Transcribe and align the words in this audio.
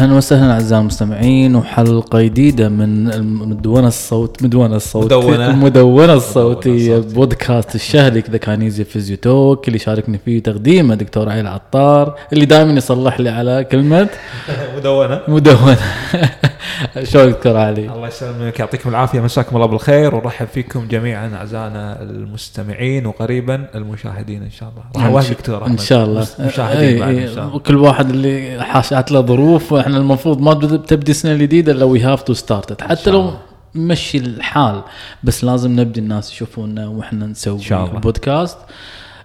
أهلا 0.00 0.14
وسهلا 0.14 0.52
أعزائي 0.52 0.80
المستمعين 0.80 1.56
وحلقة 1.56 2.22
جديدة 2.22 2.68
من 2.68 3.12
المدونه 3.12 3.88
الصوت 3.88 4.42
مدونة 4.42 4.76
الصوت 4.76 5.04
مدونة. 5.04 5.50
المدونه 5.50 6.14
الصوتية. 6.14 6.98
بودكاست 6.98 7.74
الشهري 7.74 8.22
كذا 8.22 8.84
فيزيو 8.84 9.16
توك 9.16 9.68
اللي 9.68 9.78
شاركني 9.78 10.18
فيه 10.24 10.42
تقديمه 10.42 10.94
دكتور 10.94 11.28
علي 11.28 11.40
العطار 11.40 12.14
اللي 12.32 12.44
دائما 12.44 12.72
يصلح 12.72 13.20
لي 13.20 13.28
على 13.28 13.64
كلمة 13.72 14.08
مدونة 14.76 15.20
مدونة 15.28 15.78
شلونك 17.02 17.34
دكتور 17.34 17.56
علي؟ 17.56 17.92
الله 17.92 18.08
يسلمك 18.08 18.60
يعطيكم 18.60 18.90
العافية 18.90 19.20
مساكم 19.20 19.56
الله 19.56 19.66
بالخير 19.66 20.14
ونرحب 20.14 20.46
فيكم 20.46 20.86
جميعا 20.88 21.30
أعزائنا 21.34 22.02
المستمعين 22.02 23.06
وقريبا 23.06 23.66
المشاهدين 23.74 24.42
إن 24.42 24.50
شاء 24.50 24.68
الله 24.68 25.16
راح 25.16 25.30
دكتور 25.30 25.66
إن. 25.66 25.78
شاء 25.78 26.04
الله 26.04 26.26
مشاهدين 26.40 27.02
إي. 27.02 27.28
إن 27.28 27.34
شاء 27.34 27.44
الله 27.44 27.56
وكل 27.56 27.76
واحد 27.76 28.10
اللي 28.10 28.64
حاشته 28.64 29.20
ظروف 29.20 29.74
وإحنا 29.90 30.02
المفروض 30.02 30.40
ما 30.40 30.52
بد- 30.52 30.82
تبدي 30.82 31.10
السنة 31.10 31.32
الجديده 31.32 31.72
إلا 31.72 31.84
we 31.84 32.00
have 32.00 32.22
to 32.22 32.32
start 32.32 32.82
حتى 32.82 33.10
لو. 33.10 33.30
مشي 33.74 34.18
الحال 34.18 34.82
بس 35.24 35.44
لازم 35.44 35.80
نبدي 35.80 36.00
الناس 36.00 36.32
يشوفونا 36.32 36.88
وإحنا 36.88 37.26
نسوي. 37.26 37.60
بودكاست 38.02 38.58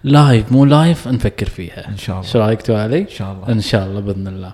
live 0.03 0.51
مو 0.51 0.65
live 0.65 1.07
نفكر 1.07 1.45
فيها 1.45 1.87
إن 1.87 1.97
شاء 1.97 2.15
الله 2.19 2.27
شو 2.29 2.39
رأيك 2.39 2.59
دكتور 2.59 2.75
علي؟ 2.75 3.01
إن 3.01 3.07
شاء 3.09 3.31
الله 3.33 3.51
إن 3.51 3.61
شاء 3.61 3.85
الله 3.87 3.99
بإذن 4.01 4.27
الله. 4.27 4.53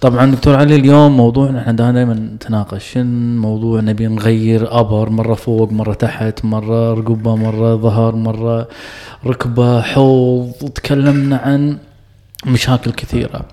طبعا 0.00 0.30
دكتور 0.30 0.54
علي 0.56 0.76
اليوم 0.76 1.16
موضوعنا 1.16 1.60
إحنا 1.60 1.72
دائما 1.72 2.14
نتناقش 2.14 2.96
موضوع 3.46 3.80
نبي 3.80 4.06
نغير 4.06 4.80
upper 4.80 5.10
مرة 5.10 5.34
فوق 5.34 5.72
مرة 5.72 5.94
تحت 5.94 6.44
مرة 6.44 6.94
رقبة 6.94 7.36
مرة 7.36 7.76
ظهر 7.76 8.14
مرة 8.14 8.68
ركبة 9.26 9.80
حوض 9.80 10.52
وتكلمنا 10.62 11.36
عن 11.36 11.78
مشاكل 12.46 12.90
كثيرة. 12.90 13.44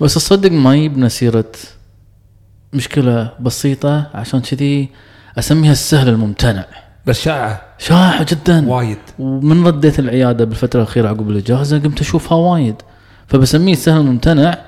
بس 0.00 0.16
الصدق 0.16 0.50
ما 0.50 0.76
يبنا 0.76 1.08
سيرة 1.08 1.52
مشكلة 2.72 3.32
بسيطة 3.40 4.10
عشان 4.14 4.40
كذي 4.40 4.88
أسميها 5.38 5.72
السهل 5.72 6.08
الممتنع. 6.08 6.64
بس 7.06 7.20
شائعة 7.20 7.62
شائعه 7.78 8.26
جدا. 8.34 8.68
وايد. 8.68 8.98
ومن 9.18 9.66
رديت 9.66 9.98
العيادة 9.98 10.44
بالفترة 10.44 10.80
الأخيرة 10.80 11.08
عقب 11.08 11.30
الإجازة 11.30 11.78
قمت 11.78 12.00
أشوفها 12.00 12.38
وايد. 12.38 12.76
فبسميه 13.28 13.72
السهل 13.72 14.00
الممتنع 14.00 14.58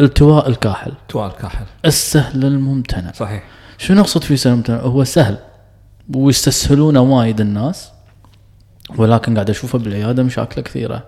التواء 0.00 0.48
الكاحل 0.48 0.92
توال 1.08 1.32
كاحل 1.32 1.64
السهل 1.84 2.44
الممتنع. 2.44 3.12
صحيح. 3.12 3.42
شو 3.78 3.94
نقصد 3.94 4.24
فيه 4.24 4.36
سهل 4.36 4.52
الممتنع؟ 4.52 4.80
هو 4.80 5.04
سهل. 5.04 5.38
ويستسهلونه 6.14 7.00
وايد 7.00 7.40
الناس. 7.40 7.90
ولكن 8.96 9.34
قاعد 9.34 9.50
أشوفه 9.50 9.78
بالعيادة 9.78 10.22
مشاكله 10.22 10.64
كثيرة. 10.64 11.04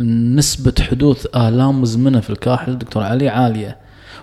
نسبة 0.00 0.74
حدوث 0.80 1.26
آلام 1.36 1.82
مزمنة 1.82 2.20
في 2.20 2.30
الكاحل 2.30 2.78
دكتور 2.78 3.02
علي 3.02 3.28
عالية. 3.28 3.76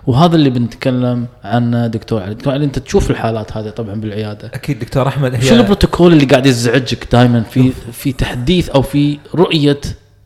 وهذا 0.06 0.36
اللي 0.36 0.50
بنتكلم 0.50 1.26
عنه 1.44 1.86
دكتور 1.86 2.22
علي. 2.22 2.34
دكتور 2.34 2.52
علي 2.52 2.64
انت 2.64 2.78
تشوف 2.78 3.10
الحالات 3.10 3.56
هذه 3.56 3.68
طبعا 3.70 3.94
بالعيادة. 3.94 4.50
أكيد 4.54 4.78
دكتور 4.78 5.08
أحمد 5.08 5.34
هي 5.34 5.42
شو 5.42 5.54
البروتوكول 5.54 6.12
اللي 6.12 6.24
قاعد 6.24 6.46
يزعجك 6.46 7.12
دائما 7.12 7.40
في 7.40 7.72
في 7.92 8.12
تحديث 8.12 8.70
أو 8.70 8.82
في 8.82 9.18
رؤية 9.34 9.80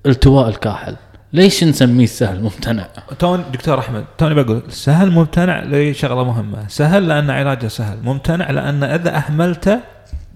التواء 0.07 0.49
الكاحل؟ 0.49 0.97
ليش 1.33 1.65
نسميه 1.65 2.05
السهل 2.05 2.43
ممتنع؟ 2.43 2.89
تون 3.19 3.45
دكتور 3.53 3.79
أحمد 3.79 4.05
توني 4.19 4.35
بقول 4.35 4.63
سهل 4.69 5.11
ممتنع 5.11 5.65
لشغلة 5.65 6.25
مهمة. 6.25 6.69
سهل 6.69 7.09
لأن 7.09 7.31
علاجه 7.31 7.67
سهل 7.67 7.99
ممتنع 8.03 8.51
لأن 8.51 8.85
إذا 8.85 9.17
أهملته 9.17 9.81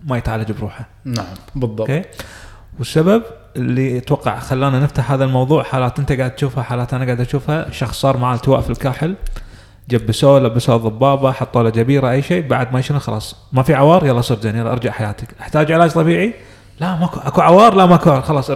ما 0.07 0.19
يتعالج 0.19 0.53
بروحه. 0.53 0.89
نعم 1.05 1.27
بالضبط. 1.55 1.81
Okay؟ 1.81 2.03
والسبب؟ 2.79 3.23
اللي 3.57 3.99
أتوقع 3.99 4.39
خلانا 4.39 4.81
نفتح 4.81 5.13
هذا 5.13 5.25
الموضوع 5.25 5.63
حالات 5.63 5.99
انت 5.99 6.13
قاعد 6.13 6.31
تشوفها 6.31 6.63
حالات 6.63 6.95
أنا 6.95 7.05
قاعد 7.05 7.21
اشوفها 7.21 7.71
شخص 7.71 8.01
صار 8.01 8.17
معاه 8.17 8.35
التواء 8.35 8.61
في 8.61 8.71
الكاحل 8.71 9.15
جبسوه 9.91 10.41
لبسوه 10.41 10.77
ضبابة 10.77 11.33
حطوا 11.33 11.63
له 11.63 11.71
جبيرة 11.71 12.11
أي 12.11 12.23
شيء 12.23 12.49
بعد 12.49 12.73
ما 12.73 12.81
شنو 12.81 12.99
خلاص. 12.99 13.37
ما 13.53 13.63
في 13.63 13.75
عوار 13.75 14.07
يلا 14.07 14.21
صرت 14.21 14.43
زين 14.43 14.57
يلا 14.57 14.73
ارجع 14.73 14.91
حياتك. 14.91 15.29
أحتاج 15.41 15.73
علاج 15.73 15.91
طبيعي؟ 15.91 16.35
لا 16.81 16.97
ماكو 16.97 17.21
أكو 17.21 17.41
عوار؟ 17.41 17.75
لا 17.75 17.87
ماكو 17.87 18.21
خلاص. 18.21 18.51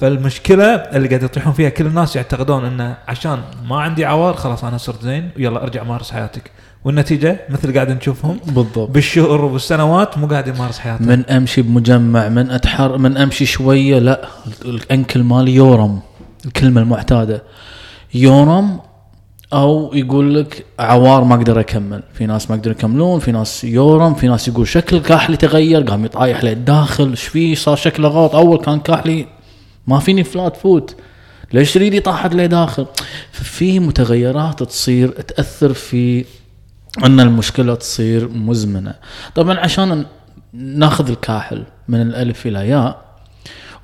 فالمشكلة 0.00 0.74
اللي 0.74 1.08
قاعد 1.08 1.22
يطيحون 1.22 1.52
فيها 1.52 1.68
كل 1.68 1.86
الناس 1.86 2.16
يعتقدون 2.16 2.64
إنه 2.64 2.96
عشان 3.08 3.42
ما 3.64 3.80
عندي 3.80 4.04
عوار 4.04 4.34
خلاص 4.34 4.64
أنا 4.64 4.78
صرت 4.78 5.02
زين 5.02 5.30
ويلا 5.36 5.62
ارجع 5.62 5.82
مارس 5.82 6.10
حياتك. 6.10 6.50
والنتيجة 6.84 7.40
مثل 7.50 7.74
قاعد 7.74 7.90
نشوفهم. 7.90 8.40
بالضبط. 8.46 8.90
بالشهور 8.90 9.44
وبالسنوات 9.44 10.18
مو 10.18 10.26
قاعد 10.26 10.48
يمارس 10.48 10.78
حياته. 10.78 11.04
من 11.04 11.26
أمشي 11.26 11.62
بمجمع 11.62 12.28
من 12.28 12.50
اتحر 12.50 12.98
من 12.98 13.16
أمشي 13.16 13.46
شوية 13.46 13.98
لا 13.98 14.28
الأنكل 14.64 15.22
مالي 15.22 15.54
يورم 15.54 16.00
الكلمة 16.46 16.80
المعتادة. 16.80 17.42
يورم 18.14 18.80
أو 19.52 19.90
يقول 19.94 20.34
لك 20.34 20.66
عوار 20.78 21.24
ما 21.24 21.34
أقدر 21.34 21.60
أكمل. 21.60 22.02
في 22.14 22.26
ناس 22.26 22.50
ما 22.50 22.56
يقدرون 22.56 22.76
يكملون 22.76 23.20
في 23.20 23.32
ناس 23.32 23.64
يورم 23.64 24.14
في 24.14 24.28
ناس 24.28 24.48
يقول 24.48 24.68
شكل 24.68 24.98
كاحلي 24.98 25.36
تغير 25.36 25.82
قام 25.82 26.04
يطايح 26.04 26.44
للداخل 26.44 27.10
إيش 27.10 27.22
فيه 27.22 27.54
صار 27.54 27.76
شكله 27.76 28.08
غلط. 28.08 28.34
أول 28.34 28.58
كان 28.58 28.80
كاحلي 28.80 29.26
ما 29.86 29.98
فيني 29.98 30.24
flat 30.24 30.56
foot. 30.56 30.96
ليش 31.52 31.76
ريلي 31.76 32.00
طاحت 32.00 32.34
لي 32.34 32.46
داخل؟ 32.48 32.86
في 33.32 33.80
متغيرات 33.80 34.62
تصير 34.62 35.08
تأثر 35.08 35.72
في 35.72 36.24
أن 37.04 37.20
المشكلة 37.20 37.74
تصير 37.74 38.28
مزمنة. 38.28 38.94
طبعا 39.34 39.58
عشان 39.58 40.06
نأخذ 40.52 41.08
الكاحل 41.10 41.64
من 41.88 42.00
الألف 42.00 42.46
إلى 42.46 42.68
ياء 42.68 43.08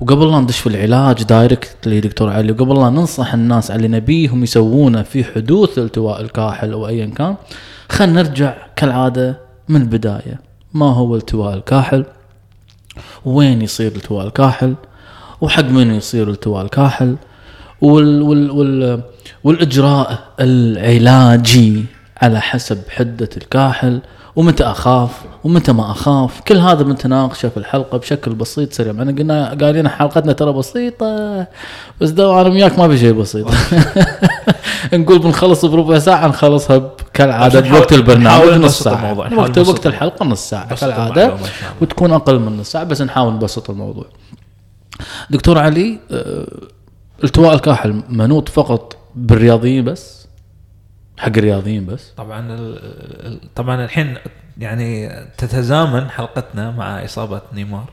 وقبل 0.01 0.31
لا 0.31 0.41
ندش 0.41 0.59
في 0.59 0.67
العلاج 0.67 1.23
دايركتلي 1.23 2.01
دكتور 2.01 2.31
علي 2.31 2.53
وقبل 2.53 2.75
لا 2.75 2.91
ننصح 2.91 3.35
الناس 3.35 3.71
على 3.71 3.89
نبيهم 3.89 4.43
يسوونه 4.43 5.03
في 5.03 5.25
حدوث 5.25 5.79
التواء 5.79 6.21
الكاحل 6.21 6.73
أو 6.73 6.89
ايا 6.89 7.07
كان 7.07 7.37
خلينا 7.89 8.23
نرجع 8.23 8.55
كالعادة 8.77 9.41
من 9.69 9.83
البداية. 9.83 10.41
ما 10.75 10.87
هو 10.87 11.17
التواء 11.17 11.55
الكاحل؟ 11.55 12.05
وين 13.25 13.63
يصير 13.63 13.93
التواء 13.97 14.27
الكاحل؟ 14.27 14.75
وحق 15.41 15.65
من 15.65 15.95
يصير 15.95 16.31
التواء 16.31 16.65
الكاحل؟ 16.65 17.17
وال 17.81 18.23
وال 18.23 18.51
وال 18.51 19.03
والإجراء 19.45 20.19
العلاجي 20.41 21.85
على 22.25 22.41
حسب 22.41 22.79
حدة 22.89 23.29
الكاحل 23.37 24.01
ومتى 24.37 24.65
أخاف 24.65 25.11
ومتى 25.45 25.73
ما 25.73 25.91
أخاف. 25.91 26.41
كل 26.41 26.57
هذا 26.57 26.83
بنتناقشه 26.83 27.49
في 27.49 27.57
الحلقة 27.57 27.99
بشكل 27.99 28.35
بسيط 28.35 28.73
سريع. 28.73 28.93
انا 28.93 29.13
قلنا 29.13 29.55
قايلين 29.61 29.89
حلقتنا 29.89 30.33
ترى 30.33 30.53
بسيطة. 30.53 31.47
بس 32.01 32.11
ده 32.11 32.41
أنا 32.41 32.49
وياك 32.49 32.79
ما 32.79 32.89
في 32.89 32.99
شيء 32.99 33.13
بسيط. 33.13 33.47
نقول 34.93 35.19
بنخلص 35.19 35.65
بربع 35.65 35.99
ساعة 35.99 36.27
نخلصها 36.27 36.91
كالعادة 37.15 37.61
بوقت 37.61 37.93
البرنامج. 37.93 38.49
نص 38.49 38.83
ساعة. 38.83 39.19
وقت 39.19 39.59
وقت 39.59 39.87
الحلقة 39.87 40.25
نص 40.25 40.51
ساعة 40.51 40.75
كالعادة. 40.75 41.35
وتكون 41.81 42.13
أقل 42.13 42.39
من 42.39 42.57
نص 42.57 42.73
ساعة. 42.73 42.85
بس 42.85 43.03
نحاول 43.03 43.33
نبسط 43.35 43.71
الموضوع. 43.71 44.05
دكتور 45.31 45.59
علي 45.59 45.99
آه، 46.11 46.47
التواء 47.25 47.55
الكاحل 47.55 48.03
منوط 48.09 48.49
فقط 48.49 48.97
بالرياضيين 49.15 49.85
بس؟ 49.85 50.24
حق 51.19 51.29
الرياضيين 51.37 51.87
بس 51.87 52.13
طبعا 52.17 52.75
طبعا 53.55 53.85
الحين 53.85 54.15
يعني 54.59 55.11
تتزامن 55.39 56.11
حلقتنا 56.11 56.71
مع 56.71 57.05
إصابة 57.05 57.41
نيمار 57.55 57.85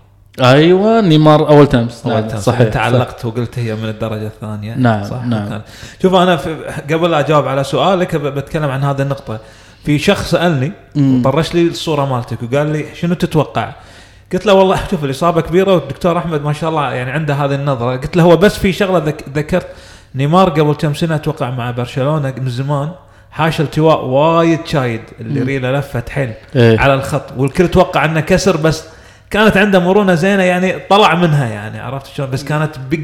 أيوه 0.41 1.01
نيمار 1.01 1.49
أول 1.49 1.67
تمس 1.67 2.05
أول 2.05 2.13
نعم، 2.13 2.27
تمس. 2.27 2.43
صحيح 2.43 2.61
انت. 2.61 2.77
علقت 2.77 3.25
وقلت 3.25 3.59
هي 3.59 3.75
من 3.75 3.89
الدرجة 3.89 4.27
الثانية 4.27 4.75
نعم، 4.75 5.03
صح 5.03 5.25
نعم. 5.25 5.49
كان. 5.49 5.61
شوف 6.01 6.13
أنا 6.15 6.37
في 6.37 6.55
قبل 6.93 7.13
أجاوب 7.13 7.47
على 7.47 7.63
سؤالك 7.63 8.15
بتكلم 8.15 8.69
عن 8.69 8.83
هذه 8.83 9.01
النقطة 9.01 9.39
في 9.85 9.99
شخص 9.99 10.31
سألني. 10.31 10.71
وطرش 10.97 11.53
لي 11.55 11.67
الصورة 11.67 12.05
مالتك 12.05 12.37
وقال 12.43 12.67
لي 12.71 12.85
شنو 12.95 13.13
تتوقع؟ 13.13 13.71
قلت 14.33 14.45
له 14.45 14.53
والله 14.53 14.79
شوف 14.91 15.03
الإصابة 15.03 15.41
كبيرة 15.41 15.73
والدكتور 15.73 16.17
أحمد 16.17 16.41
ما 16.41 16.53
شاء 16.53 16.69
الله 16.69 16.91
يعني 16.93 17.11
عنده 17.11 17.33
هذه 17.33 17.55
النظرة 17.55 17.91
قلت 17.97 18.15
له 18.17 18.23
هو 18.23 18.37
بس 18.37 18.57
في 18.57 18.73
شغلة 18.73 18.99
ذك- 18.99 19.25
ذكرت 19.35 19.67
نيمار 20.15 20.49
قبل 20.49 20.73
كم 20.73 20.93
سنة 20.93 21.15
أتوقع 21.15 21.49
مع 21.49 21.71
برشلونة 21.71 22.33
من 22.37 22.49
زمان 22.49 22.89
حاش 23.31 23.61
التواء 23.61 24.05
وايد 24.05 24.59
شديد 24.65 25.01
اللي 25.21 25.41
ريله 25.41 25.71
لفت 25.79 26.09
حيل 26.09 26.31
إيه. 26.55 26.79
على 26.79 26.93
الخط 26.93 27.25
والكل 27.37 27.67
توقع 27.67 28.05
انه 28.05 28.19
كسر 28.19 28.57
بس 28.57 28.83
كانت 29.29 29.57
عنده 29.57 29.79
مرونة 29.79 30.15
زينة 30.15 30.43
يعني 30.43 30.73
طلع 30.89 31.15
منها 31.15 31.47
يعني 31.47 31.79
عرفت 31.79 32.07
شلون؟ 32.15 32.29
بس 32.29 32.43
كانت 32.43 32.71
big 32.91 32.97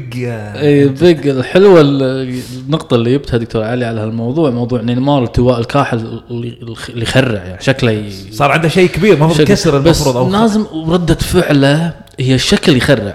اي 0.56 0.88
big 0.88 1.28
الحلوة 1.28 1.80
ال- 1.80 2.40
النقطة 2.66 2.94
اللي 2.94 3.12
جبتها 3.12 3.36
دكتور 3.38 3.64
علي 3.64 3.84
على 3.84 4.00
هالموضوع 4.00 4.50
موضوع 4.50 4.80
نيمار 4.80 5.24
التواء 5.24 5.60
الكاحل 5.60 6.22
اللي 6.30 6.58
يخرع 6.94 7.44
يعني 7.44 7.62
شكله 7.62 7.90
ي- 7.90 8.32
صار 8.32 8.50
عنده 8.52 8.68
شيء 8.68 8.88
كبير 8.88 9.14
المفروض 9.14 9.48
كسر 9.48 9.78
بس 9.78 9.96
المفروض 10.06 10.16
أو 10.16 10.30
لازم 10.42 10.66
ردة 10.88 11.14
فعله 11.14 11.92
هي 12.20 12.34
الشكل 12.34 12.76
يخرع. 12.76 13.14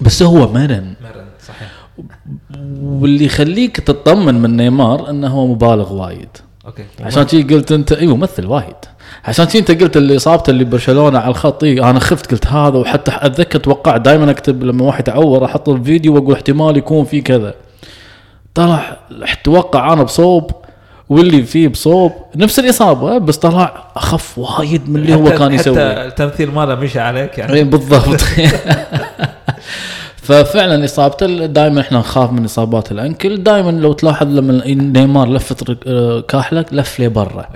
بس 0.00 0.22
هو 0.22 0.52
مرن. 0.52 0.94
مرن 1.02 1.24
صحيح. 1.48 1.68
واللي 2.82 3.24
يخليك 3.24 3.76
تطمن 3.76 4.34
من 4.34 4.56
نيمار 4.56 5.10
إنه 5.10 5.28
هو 5.28 5.46
مبالغ 5.46 5.92
وايد. 5.92 6.28
Okay. 6.66 6.84
عشان 7.00 7.28
شي 7.28 7.42
قلت 7.42 7.72
أنت 7.72 7.92
أيوه 7.92 8.16
ممثل 8.16 8.46
وايد. 8.46 8.76
عشان 9.24 9.48
شي 9.48 9.58
أنت 9.58 9.70
قلت 9.70 9.96
اللي 9.96 10.16
إصابته 10.16 10.50
اللي 10.50 10.64
برشلونة 10.64 11.18
على 11.18 11.30
الخط 11.30 11.64
إيه 11.64 11.90
أنا 11.90 12.00
خفت 12.00 12.30
قلت 12.30 12.46
هذا 12.46 12.78
وحتى 12.78 13.12
أتذكر 13.14 13.58
توقع 13.58 13.96
دائما 13.96 14.30
أكتب 14.30 14.64
لما 14.64 14.84
واحد 14.84 15.00
يتعور 15.08 15.44
أحط 15.44 15.68
الفيديو 15.68 16.14
وأقول 16.14 16.34
احتمال 16.34 16.76
يكون 16.76 17.04
في 17.04 17.20
كذا. 17.20 17.54
طلع 18.54 18.96
أتوقع 19.22 19.92
أنا 19.92 20.02
بصوب 20.02 20.50
واللي 21.08 21.42
فيه 21.42 21.68
بصوب 21.68 22.12
نفس 22.36 22.58
الإصابة 22.58 23.18
بس 23.18 23.36
طلع 23.36 23.84
أخف 23.96 24.38
وايد 24.38 24.90
من 24.90 24.96
اللي 24.96 25.14
هو 25.14 25.30
كان 25.30 25.52
يسويه. 25.52 25.74
حتى 25.74 26.06
التمثيل 26.06 26.50
ماله 26.50 26.74
مشى 26.74 27.00
عليك 27.00 27.38
يعني. 27.38 27.52
اي 27.52 27.64
بالضبط. 27.64 28.20
ففعلا 30.30 30.84
اصابته 30.84 31.46
دائما 31.46 31.80
إحنا 31.80 31.98
نخاف 31.98 32.32
من 32.32 32.44
إصابات 32.44 32.92
الأنكل. 32.92 33.42
دائما 33.42 33.70
لو 33.70 33.92
تلاحظ 33.92 34.26
لما 34.26 34.66
نيمار 34.66 35.32
لفت 35.32 35.76
آه، 35.86 36.20
كاحلك 36.20 36.66
لف 36.72 37.00
لبرا 37.00 37.46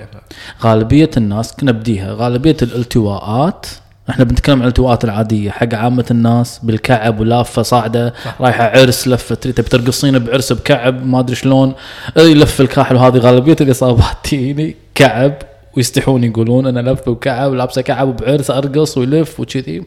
غالبية 0.65 1.11
الناس 1.17 1.53
كنا 1.53 1.73
بديها. 1.73 2.15
غالبية 2.15 2.57
الالتواءات 2.63 3.67
إحنا 4.11 4.25
بنتكلم 4.25 4.57
عن 4.57 4.63
الالتواءات 4.63 5.05
العادية 5.05 5.51
حق 5.51 5.75
عامة 5.75 6.05
الناس 6.11 6.61
بالكعب 6.63 7.21
ولافة 7.21 7.63
صاعدة 7.63 8.15
رايحة 8.41 8.65
عرس 8.65 9.09
لفه 9.09 9.35
تريد 9.35 9.55
تبي 9.55 9.69
ترقصين 9.69 10.19
بعرس 10.19 10.53
بكعب 10.53 11.07
ما 11.07 11.21
أدري 11.21 11.37
شلون. 11.37 11.73
يلف 12.17 12.61
الكاحل 12.61 12.97
وهذه 12.97 13.19
غالبية 13.19 13.57
الإصابات 13.61 14.17
تجيني 14.25 14.77
كعب 14.95 15.35
ويستحون 15.77 16.25
يقولون 16.25 16.67
أنا 16.67 16.91
لف 16.91 17.09
بكعب 17.09 17.55
لابسة 17.55 17.83
كعب 17.83 18.17
بعرس 18.17 18.51
أرقص 18.51 18.99
ويلف 18.99 19.41
وكذي. 19.41 19.83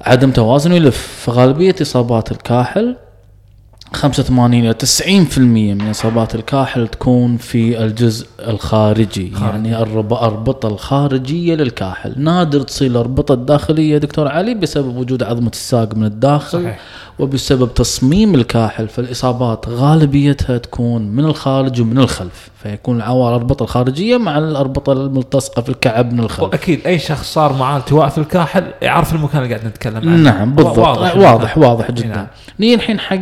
عدم 0.00 0.30
توازن 0.30 0.72
ويلف 0.72 1.22
فغالبية 1.24 1.74
إصابات 1.82 2.32
الكاحل 2.32 2.96
85 3.94 4.60
إلى 4.60 4.74
90% 4.74 5.38
من 5.74 5.90
إصابات 5.90 6.34
الكاحل 6.34 6.88
تكون 6.88 7.36
في 7.36 7.84
الجزء 7.84 8.26
الخارجي. 8.48 9.32
يعني 9.42 9.82
الرب- 9.82 10.12
الأربطة 10.12 10.68
الخارجية 10.68 11.54
للكاحل. 11.54 12.14
نادر 12.16 12.60
تصير 12.60 12.90
الأربطة 12.90 13.34
الداخلية 13.34 13.98
دكتور 13.98 14.28
علي 14.28 14.54
بسبب 14.54 14.96
وجود 14.96 15.22
عظمة 15.22 15.50
الساق 15.50 15.94
من 15.94 16.04
الداخل 16.04 16.62
صحيح. 16.62 16.78
وبسبب 17.18 17.74
تصميم 17.74 18.34
الكاحل. 18.34 18.88
فالإصابات 18.88 19.68
غالبيتها 19.68 20.58
تكون 20.58 21.02
من 21.02 21.24
الخارج 21.24 21.80
ومن 21.80 21.98
الخلف. 21.98 22.48
فيكون 22.62 22.96
العوار 22.96 23.28
الأربطة 23.36 23.62
الخارجية 23.62 24.16
مع 24.16 24.38
الأربطة 24.38 24.92
الملتصقة 24.92 25.62
في 25.62 25.68
الكعب 25.68 26.12
من 26.12 26.20
الخلف. 26.20 26.42
وأكيد 26.48 26.80
أي 26.86 26.98
شخص 26.98 27.32
صار 27.32 27.52
معاه 27.52 27.78
التواء 27.78 28.08
في 28.08 28.18
الكاحل 28.18 28.64
يعرف 28.82 29.14
المكان 29.14 29.42
اللي 29.42 29.54
قاعد 29.54 29.66
نتكلم 29.66 29.96
عنه. 29.96 30.16
نعم 30.16 30.54
بالضبط. 30.54 30.78
واضح. 30.78 31.16
واضح, 31.16 31.58
واضح 31.58 31.84
نعم. 31.90 31.94
جدا 31.96 32.26
نيجي 32.60 32.74
الحين 32.74 33.00
حق 33.00 33.18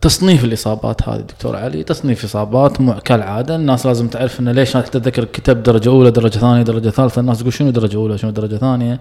تصنيف 0.00 0.44
الإصابات 0.44 1.08
هذه 1.08 1.20
دكتور 1.20 1.56
علي 1.56 1.82
تصنيف 1.82 2.24
إصابات 2.24 2.80
مع 2.80 2.98
كالعاده 2.98 3.56
الناس 3.56 3.86
لازم 3.86 4.08
تعرف 4.08 4.40
إنه 4.40 4.52
ليش 4.52 4.72
تتذكر 4.72 5.22
الكتاب 5.22 5.62
درجة 5.62 5.88
أولى 5.88 6.10
درجة 6.10 6.38
ثانية 6.38 6.62
درجة 6.62 6.88
ثالثة. 6.90 7.20
الناس 7.20 7.38
تقول 7.38 7.52
شنو 7.52 7.70
درجة 7.70 7.96
أولى 7.96 8.18
شنو 8.18 8.30
درجة 8.30 8.56
ثانية؟ 8.56 9.00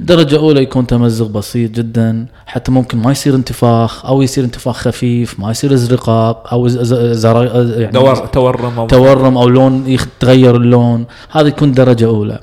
درجة 0.00 0.36
أولى 0.38 0.62
يكون 0.62 0.86
تمزق 0.86 1.26
بسيط 1.26 1.70
جدا 1.70 2.26
حتى 2.46 2.72
ممكن 2.72 2.98
ما 2.98 3.10
يصير 3.10 3.34
انتفاخ 3.34 4.06
أو 4.06 4.22
يصير 4.22 4.44
انتفاخ 4.44 4.76
خفيف 4.76 5.40
ما 5.40 5.50
يصير 5.50 5.74
إزرقاق 5.74 6.52
أو 6.52 6.68
زر... 6.68 7.44
يعني 7.80 7.92
دور 7.92 8.16
تورم 8.16 8.86
أو- 8.86 8.90
تورم 8.90 9.38
أو 9.38 9.48
لون 9.48 9.86
يتغير 9.86 10.56
اللون. 10.56 11.04
هذا 11.30 11.48
يكون 11.48 11.72
درجة 11.72 12.04
أولى. 12.06 12.38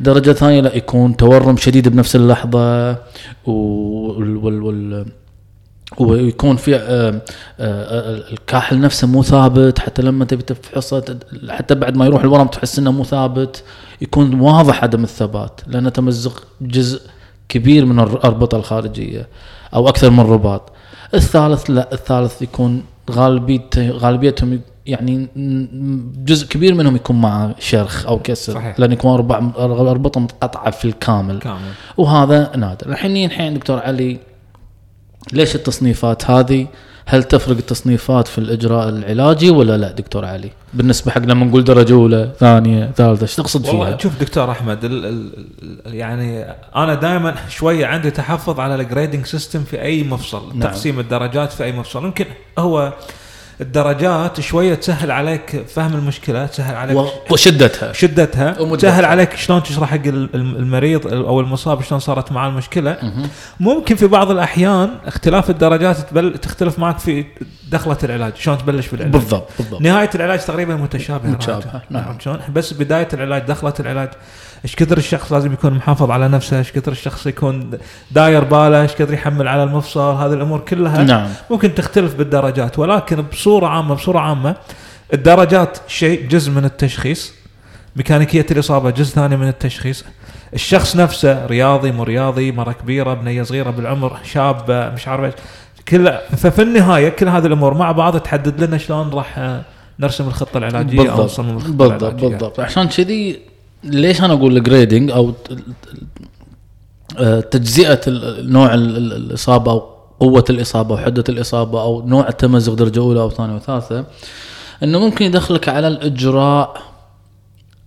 درجة 0.00 0.32
ثانية 0.32 0.60
لا 0.60 0.76
يكون 0.76 1.16
تورم 1.16 1.56
شديد 1.56 1.88
بنفس 1.88 2.16
اللحظة 2.16 2.90
وال 3.46 4.36
وال 4.36 4.62
وال 4.62 5.06
ويكون 5.98 6.56
في 6.56 6.76
آه، 6.76 7.20
آه، 7.60 8.32
الكاحل 8.32 8.80
نفسه 8.80 9.06
مو 9.06 9.22
ثابت 9.22 9.78
حتى 9.78 10.02
لما 10.02 10.24
تبي 10.24 10.42
تفحصه 10.42 11.18
حتى 11.48 11.74
بعد 11.74 11.96
ما 11.96 12.06
يروح 12.06 12.22
الورم 12.22 12.46
تحس 12.46 12.78
إنه 12.78 12.92
مو 12.92 13.04
ثابت. 13.04 13.62
يكون 14.02 14.40
واضح 14.40 14.82
عدم 14.82 15.04
الثبات 15.04 15.60
لأنه 15.66 15.88
تمزق 15.88 16.46
جزء 16.60 17.00
كبير 17.48 17.86
من 17.86 18.00
الأربطة 18.00 18.56
الخارجية 18.56 19.28
أو 19.74 19.88
أكثر 19.88 20.10
من 20.10 20.20
رباط 20.20 20.72
الثالث 21.14 21.70
لا 21.70 21.92
الثالث 21.92 22.42
يكون 22.42 22.84
غالبيه 23.10 23.70
غالبيتهم 23.76 24.60
يعني 24.86 25.28
جزء 26.24 26.46
كبير 26.46 26.74
منهم 26.74 26.96
يكون 26.96 27.20
مع 27.20 27.54
شرخ 27.58 28.06
أو 28.06 28.18
كسر 28.18 28.52
صحيح. 28.52 28.80
لأن 28.80 28.92
يكون 28.92 29.12
أربع 29.12 29.50
اربطه 29.58 30.20
متقطعة 30.20 30.70
في 30.70 30.84
الكامل. 30.84 31.38
كامل. 31.38 31.72
وهذا 31.96 32.56
نادر. 32.56 32.88
الحين 32.88 33.26
الحين 33.26 33.54
دكتور 33.54 33.78
علي 33.78 34.18
ليش 35.32 35.54
التصنيفات 35.54 36.30
هذه؟ 36.30 36.66
هل 37.06 37.24
تفرق 37.24 37.56
التصنيفات 37.56 38.28
في 38.28 38.38
الإجراء 38.38 38.88
العلاجي 38.88 39.50
ولا 39.50 39.76
لا 39.76 39.92
دكتور 39.92 40.24
علي؟ 40.24 40.50
بالنسبة 40.74 41.10
حق 41.10 41.20
لما 41.20 41.44
نقول 41.44 41.64
درجة 41.64 41.92
أولى 41.92 42.32
ثانية 42.38 42.92
ثالثة 42.96 43.22
إيش 43.22 43.34
تقصد 43.36 43.66
والله 43.66 43.86
فيها؟ 43.86 43.98
شوف 43.98 44.20
دكتور 44.20 44.50
أحمد 44.50 44.84
ال 44.84 45.06
ال 45.06 45.32
ال 45.86 45.94
يعني 45.94 46.44
أنا 46.76 46.94
دائما 46.94 47.34
شوية 47.48 47.86
عندي 47.86 48.10
تحفظ 48.10 48.60
على 48.60 48.74
ال 48.74 48.81
grading 48.81 49.26
system 49.26 49.64
في 49.64 49.82
أي 49.82 50.02
مفصل 50.02 50.48
نعم. 50.48 50.60
تقسيم 50.60 51.00
الدرجات 51.00 51.52
في 51.52 51.64
أي 51.64 51.72
مفصل. 51.72 52.04
يمكن 52.04 52.26
هو 52.58 52.92
الدرجات 53.62 54.40
شوية 54.40 54.74
تسهل 54.74 55.10
عليك 55.10 55.64
فهم 55.74 55.94
المشكلة 55.94 56.46
تسهل 56.46 56.74
عليك 56.76 56.96
و- 56.96 57.06
وشدتها 57.30 57.92
شدتها. 57.92 58.76
تسهل 58.76 59.04
عليك 59.04 59.36
شلون 59.36 59.62
تشرح 59.62 59.90
حق 59.90 60.06
ال- 60.06 60.28
الم- 60.34 60.56
المريض 60.56 61.06
أو 61.14 61.40
المصاب 61.40 61.82
شلون 61.82 62.00
صارت 62.00 62.32
معاه 62.32 62.48
المشكلة. 62.48 62.96
ممكن 63.60 63.94
في 63.96 64.06
بعض 64.06 64.30
الأحيان 64.30 64.90
اختلاف 65.06 65.50
الدرجات 65.50 65.96
تبل 65.96 66.38
تختلف 66.38 66.78
معك 66.78 66.98
في 66.98 67.24
دخلة 67.70 67.96
العلاج 68.04 68.32
شلون 68.36 68.58
تبلش 68.58 68.86
في 68.86 68.94
العلاج 68.94 69.12
بالضبط 69.12 69.48
بالضبط 69.58 69.80
نهاية 69.80 70.10
العلاج 70.14 70.40
تقريبا 70.44 70.74
متشابهة 70.76 71.30
متشابهة، 71.30 71.72
راجع. 71.72 71.80
نعم. 71.90 72.18
شلون 72.20 72.38
بس 72.54 72.72
بداية 72.72 73.08
العلاج 73.14 73.42
دخلة 73.42 73.74
العلاج 73.80 74.08
إيش 74.64 74.76
كثر 74.76 74.98
الشخص 74.98 75.32
لازم 75.32 75.52
يكون 75.52 75.72
محافظ 75.74 76.10
على 76.10 76.28
نفسه؟ 76.28 76.58
إيش 76.58 76.72
كثر 76.72 76.92
الشخص 76.92 77.26
يكون 77.26 77.70
داير 78.10 78.44
باله؟ 78.44 78.82
إيش 78.82 78.92
كثر 78.92 79.14
يحمل 79.14 79.48
على 79.48 79.62
المفصل؟ 79.62 80.14
هذه 80.14 80.32
الأمور 80.32 80.60
كلها 80.60 81.02
نعم. 81.02 81.28
ممكن 81.50 81.74
تختلف 81.74 82.14
بالدرجات 82.14 82.78
ولكن 82.78 83.22
بصورة 83.22 83.66
عامة 83.66 83.94
بصورة 83.94 84.18
عامة 84.18 84.56
الدرجات 85.14 85.78
شيء 85.88 86.28
جزء 86.28 86.50
من 86.50 86.64
التشخيص 86.64 87.32
ميكانيكية 87.96 88.46
الإصابة 88.50 88.90
جزء 88.90 89.14
ثاني 89.14 89.36
من 89.36 89.48
التشخيص. 89.48 90.04
الشخص 90.54 90.96
نفسه 90.96 91.46
رياضي 91.46 91.92
مو 91.92 92.02
رياضي 92.02 92.52
مرة 92.52 92.72
كبيرة 92.72 93.14
بنية 93.14 93.42
صغيرة 93.42 93.70
بالعمر 93.70 94.18
شاب 94.24 94.92
مش 94.94 95.08
عارف 95.08 95.24
إيش. 95.24 95.34
كل 95.88 96.12
ففي 96.36 96.62
النهاية 96.62 97.08
كل 97.08 97.28
هذه 97.28 97.46
الأمور 97.46 97.74
مع 97.74 97.92
بعض 97.92 98.20
تحدد 98.20 98.64
لنا 98.64 98.78
شلون 98.78 99.10
راح 99.10 99.60
نرسم 99.98 100.26
الخطة 100.26 100.58
العلاجية 100.58 100.98
أو 101.00 101.04
بالضبط 101.04 101.24
نصمم 101.24 101.56
الخطة 101.56 101.72
بالضبط 101.72 102.02
العلاجية. 102.02 102.28
بالضبط. 102.28 102.60
عشان 102.60 102.88
كذي 102.88 103.51
ليش 103.84 104.20
أنا 104.22 104.32
أقول 104.32 104.56
الجريدنج 104.56 105.10
أو 105.10 105.32
آه، 107.18 107.40
تجزئة 107.40 108.00
نوع 108.42 108.74
ال- 108.74 108.96
ال- 108.96 109.12
الإصابة 109.12 109.70
أو 109.72 109.78
قوة 110.20 110.44
الإصابة 110.50 110.94
وحده 110.94 111.24
الإصابة 111.28 111.82
أو 111.82 112.06
نوع 112.08 112.28
التمزق 112.28 112.72
درجة 112.74 113.00
أولى 113.00 113.20
أو 113.20 113.30
ثانية 113.30 113.54
وثالثه 113.54 114.04
إنه 114.82 114.98
ممكن 114.98 115.24
يدخلك 115.26 115.68
على 115.68 115.88
الإجراء 115.88 116.82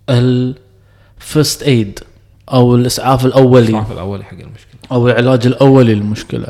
الفست 0.09 1.63
ايد 1.63 1.99
أو 2.53 2.75
الإسعاف 2.75 3.25
الأولي 3.25 3.59
الإسعاف 3.69 3.91
الأولي 3.91 4.23
حق 4.23 4.33
المشكلة. 4.33 4.79
أو 4.91 5.07
العلاج 5.09 5.47
الأولي 5.47 5.95
للمشكلة. 5.95 6.47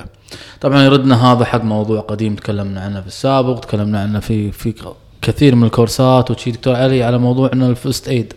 طبعا 0.62 0.84
يردنا 0.84 1.32
هذا 1.34 1.46
حق 1.46 1.64
موضوع 1.64 2.00
قديم 2.02 2.36
تكلمنا 2.36 2.82
عنه 2.82 3.02
في 3.02 3.08
السابق 3.08 3.60
تكلمنا 3.60 4.00
عنه 4.02 4.20
في 4.20 4.52
في 4.52 4.74
كثير 5.22 5.56
من 5.56 5.64
الكورسات 5.64 6.32
وشي 6.32 6.52
دكتور 6.52 6.76
علي 6.76 7.04
على 7.04 7.18
موضوع 7.18 7.50
إنه 7.54 7.70
الفست 7.70 8.08
ايد 8.08 8.34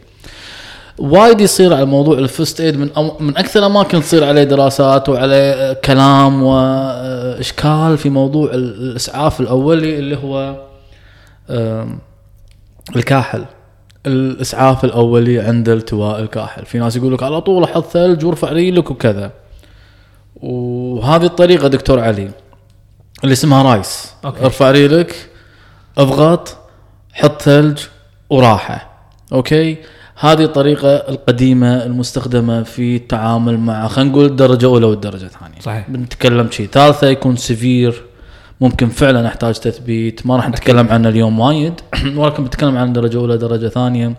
وايد 0.98 1.40
يصير 1.40 1.74
على 1.74 1.84
موضوع 1.84 2.18
الفست 2.18 2.60
ايد 2.60 2.76
من 2.76 2.90
أم 2.98 3.10
من 3.20 3.36
أكثر 3.36 3.60
الأماكن 3.60 4.00
تصير 4.00 4.24
عليه 4.24 4.44
دراسات 4.44 5.08
وعليه 5.08 5.72
كلام 5.72 6.42
واشكال 6.42 7.98
في 7.98 8.10
موضوع 8.10 8.50
ال- 8.54 8.90
الإسعاف 8.90 9.40
الأولي 9.40 9.98
اللي 9.98 10.16
هو 10.16 10.56
الكاحل. 12.96 13.44
الإسعاف 14.06 14.84
الأولي 14.84 15.40
عند 15.40 15.68
التواء 15.68 16.20
الكاحل. 16.20 16.66
في 16.66 16.78
ناس 16.78 16.96
يقول 16.96 17.14
لك 17.14 17.22
على 17.22 17.40
طول 17.40 17.64
أحط 17.64 17.86
ثلج 17.86 18.24
وارفع 18.24 18.52
ريلك 18.52 18.90
وكذا. 18.90 19.30
وهذه 20.36 21.24
الطريقة 21.24 21.68
دكتور 21.68 22.00
علي 22.00 22.30
اللي 23.24 23.32
اسمها 23.32 23.62
RICE. 23.62 24.12
Okay. 24.24 24.44
ارفع 24.44 24.70
ريلك 24.70 25.28
اضغط 25.98 26.56
حط 27.12 27.42
ثلج 27.42 27.78
وراحة. 28.30 28.90
Okay؟ 29.32 29.76
هذه 30.20 30.44
الطريقة 30.44 30.88
القديمة 30.88 31.84
المستخدمة 31.84 32.62
في 32.62 32.96
التعامل 32.96 33.58
مع 33.58 33.88
خلينا 33.88 34.10
نقول 34.10 34.24
الدرجة 34.24 34.66
الأولى 34.66 34.86
والدرجة 34.86 35.24
الثانية. 35.24 35.60
صحيح. 35.60 35.90
بنتكلم 35.90 36.50
شيء 36.50 36.66
ثالثة 36.66 37.06
يكون 37.06 37.36
severe 37.36 38.02
ممكن 38.60 38.88
فعلا 38.88 39.26
أحتاج 39.28 39.54
تثبيت. 39.54 40.26
ما 40.26 40.36
راح 40.36 40.48
نتكلم 40.48 40.88
عنه 40.88 41.08
اليوم 41.08 41.40
وايد. 41.40 41.74
ولكن 42.16 42.44
بنتكلم 42.44 42.76
عن 42.76 42.92
درجة 42.92 43.18
أولى 43.18 43.36
درجة 43.36 43.68
ثانية. 43.68 44.14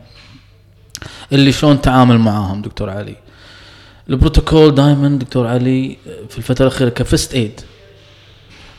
اللي 1.32 1.52
شلون 1.52 1.82
تعامل 1.82 2.18
معاهم 2.18 2.62
دكتور 2.62 2.90
علي. 2.90 3.16
البروتوكول 4.10 4.76
دائما 4.76 5.10
دكتور 5.10 5.48
علي 5.48 5.98
في 6.30 6.38
الفترة 6.38 6.68
الأخيرة 6.68 6.90
كفست 6.90 7.34
إيد. 7.34 7.62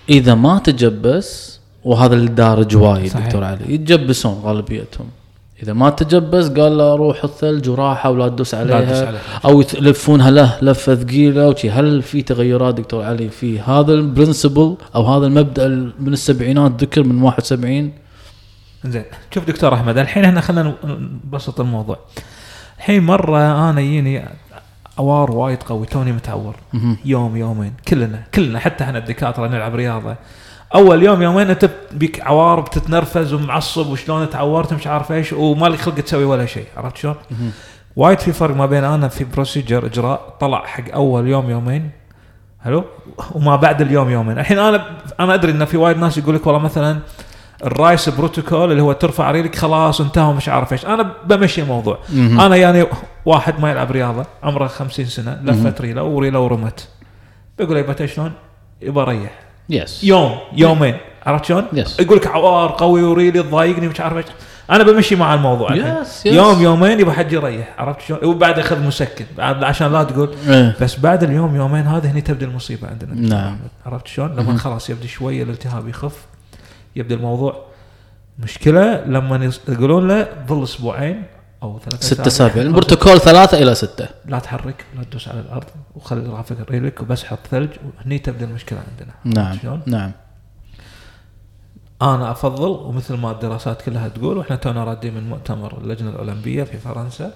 إذا 0.09 0.35
ما 0.35 0.59
تجبس 0.59 1.61
وهذا 1.85 2.15
اللي 2.15 2.31
دارج 2.31 2.77
وايد 2.77 3.11
صحيح. 3.11 3.27
دكتور 3.27 3.45
علي 3.45 3.75
يتجبسون 3.75 4.41
غالبيتهم. 4.45 5.20
إذا 5.63 5.73
ما 5.73 5.91
تجبس 5.91 6.49
قال 6.49 6.79
له 6.79 6.97
روح 6.97 7.25
الثلج 7.25 7.69
وراحة 7.69 8.11
ولا 8.11 8.29
تدوس 8.29 8.55
لا 8.55 8.63
تدوس 8.63 8.75
عليها. 8.75 9.07
عليها. 9.07 9.21
أو 9.45 9.61
يلفونها 9.61 10.31
له 10.31 10.59
لفة 10.63 10.95
ثقيلة 10.95 11.49
وشي. 11.49 11.71
هل 11.71 12.03
في 12.03 12.23
تغيرات 12.23 12.75
دكتور 12.75 13.05
علي 13.05 13.29
في 13.29 13.61
هذا 13.61 13.93
البرنسبل 13.93 14.77
أو 14.95 15.03
هذا 15.03 15.27
المبدأ 15.27 15.69
من 16.01 16.13
السبعينات؟ 16.13 16.83
ذكر 16.83 17.03
من 17.03 17.23
71 17.23 17.93
زين 18.85 19.05
شوف 19.35 19.47
دكتور 19.47 19.75
أحمد 19.75 19.99
الحين 19.99 20.25
إحنا 20.25 20.41
خلينا 20.41 20.75
نبسط 20.85 21.61
الموضوع. 21.61 21.99
الحين 22.79 23.03
مرة 23.03 23.71
أنا 23.71 23.81
يجيني 23.81 24.25
عوار 24.99 25.31
وايد 25.31 25.63
قوي 25.63 25.87
توني 25.87 26.13
متعور. 26.13 26.55
يوم 27.05 27.37
يومين. 27.37 27.73
كلنا 27.89 28.23
كلنا 28.35 28.59
حتى 28.59 28.85
إحنا 28.85 28.99
الدكاترة 28.99 29.47
نلعب 29.47 29.75
رياضة. 29.75 30.17
أول 30.75 31.03
يوم 31.03 31.23
يومين 31.23 31.51
أنت 31.51 31.71
بيك 31.93 32.21
عوار 32.21 32.61
بتتنرفز 32.61 33.33
ومعصب 33.33 33.87
وشلون 33.87 34.31
تعورت 34.31 34.73
مش 34.75 34.87
عارف 34.87 35.13
إيش 35.13 35.33
ومالك 35.33 35.79
خلق 35.79 35.95
تسوي 35.95 36.25
ولا 36.25 36.47
شيء 36.47 36.67
عرفت 36.77 36.97
شلون؟ 36.97 37.15
وايد 37.97 38.19
في 38.19 38.33
فرق 38.33 38.57
ما 38.57 38.67
بين 38.67 38.85
أنا 38.85 39.09
في 39.09 39.25
procedure 39.25 39.87
إجراء 39.87 40.37
طلع 40.41 40.67
حق 40.67 40.85
أول 40.95 41.29
يوم 41.29 41.51
يومين 41.51 41.91
حلو 42.65 42.85
وما 43.35 43.57
بعد 43.57 43.81
اليوم 43.81 44.11
يومين 44.11 44.39
الحين 44.39 44.59
أنا 44.59 44.85
أنا 45.21 45.35
أدري 45.35 45.53
إن 45.53 45.65
في 45.65 45.77
وايد 45.77 45.97
ناس 45.97 46.19
يقول 46.19 46.35
لك 46.35 46.47
والله 46.47 46.61
مثلا 46.61 46.99
ال 47.65 47.74
RICE 47.74 48.09
protocol 48.09 48.71
اللي 48.71 48.83
هو 48.83 48.93
ترفع 48.93 49.31
ريلك 49.31 49.55
خلاص 49.57 50.01
انتهى 50.01 50.33
مش 50.33 50.49
عارف 50.49 50.73
إيش 50.73 50.87
أنا 50.87 51.13
بمشي 51.25 51.63
الموضوع. 51.63 51.99
أنا 52.47 52.57
يعني 52.57 52.85
واحد 53.27 53.61
ما 53.61 53.71
يلعب 53.71 53.91
رياضة 53.91 54.27
عمره 54.43 54.67
50 54.67 55.05
سنة. 55.05 55.41
لفت 55.45 55.81
ريله 55.81 56.03
وريلة 56.03 56.39
ورمت 56.41 56.89
بيقول 57.59 57.75
لي 57.77 57.81
يبا 57.81 58.07
شلون؟ 58.07 58.33
يبا 58.83 59.05
ريح 59.05 59.50
yes 59.71 60.05
يوم 60.05 60.39
يومين 60.53 60.97
عرفت 61.27 61.45
شلون؟ 61.45 61.65
yes 61.73 62.01
يقول 62.01 62.17
لك 62.17 62.27
عوار 62.27 62.75
قوي 62.79 63.03
وريلي 63.03 63.43
تضايقني 63.43 63.89
مش 63.89 64.01
عارف 64.01 64.17
إيش 64.17 64.27
أنا 64.71 64.85
بمشي 64.85 65.17
مع 65.17 65.35
الموضوع. 65.35 65.75
Yes 65.75 66.27
yes. 66.27 66.35
يوم 66.35 66.63
يومين 66.63 67.01
يبغى 67.01 67.15
حد 67.15 67.33
يريح 67.33 67.75
عرفت 67.79 68.01
شلون؟ 68.01 68.25
وبعد 68.25 68.59
ياخذ 68.59 68.81
مسكن 68.87 69.25
بعد 69.37 69.65
عشان 69.65 69.93
لا 69.93 70.03
تقول 70.03 70.35
إيه. 70.49 70.77
بس 70.81 70.99
بعد 70.99 71.23
اليوم 71.23 71.57
يومين 71.57 71.87
هذا 71.87 72.09
هني 72.09 72.21
تبدأ 72.21 72.47
المصيبة 72.47 72.89
عندنا 72.89 73.15
نعم. 73.15 73.59
عرفت 73.87 74.07
شلون؟ 74.07 74.37
لما. 74.37 74.57
خلاص 74.59 74.91
يبدأ 74.91 75.07
شوية 75.07 75.43
الالتهاب 75.43 75.89
يخف 75.89 76.17
يبدأ 76.97 77.15
الموضوع 77.15 77.65
مشكلة 78.39 79.05
لما 79.07 79.51
يقولون 79.69 80.09
له 80.09 80.29
ظل 80.49 80.63
أسبوعين 80.63 81.23
أو 81.63 81.79
ثلاثة 81.79 82.07
ست 82.07 82.21
اسابيع 82.21 82.63
البروتوكول 82.63 83.21
ثلاثة 83.21 83.59
إلى 83.59 83.75
ستة. 83.75 84.09
لا 84.27 84.39
تحرك 84.39 84.85
لا 84.97 85.05
تدوس 85.05 85.29
على 85.29 85.41
الأرض 85.41 85.67
وخلي 85.95 86.27
رافق 86.27 86.57
ريلك 86.71 87.01
وبس 87.01 87.25
حط 87.25 87.39
ثلج 87.51 87.69
وهني 87.99 88.19
تبدأ 88.19 88.45
المشكلة 88.45 88.79
عندنا. 88.91 89.15
نعم 89.25 89.59
شلون؟ 89.59 89.83
نعم. 89.87 90.13
أنا 92.03 92.31
أفضل 92.31 92.69
ومثل 92.69 93.17
ما 93.17 93.31
الدراسات 93.31 93.83
كلها 93.83 94.09
تقول 94.09 94.39
وإحنا 94.39 94.57
تونا 94.57 94.85
رادين 94.85 95.15
من 95.15 95.29
مؤتمر 95.29 95.79
اللجنة 95.79 96.11
الأولمبية 96.11 96.65
في 96.65 96.79
فرنسا 96.79 97.31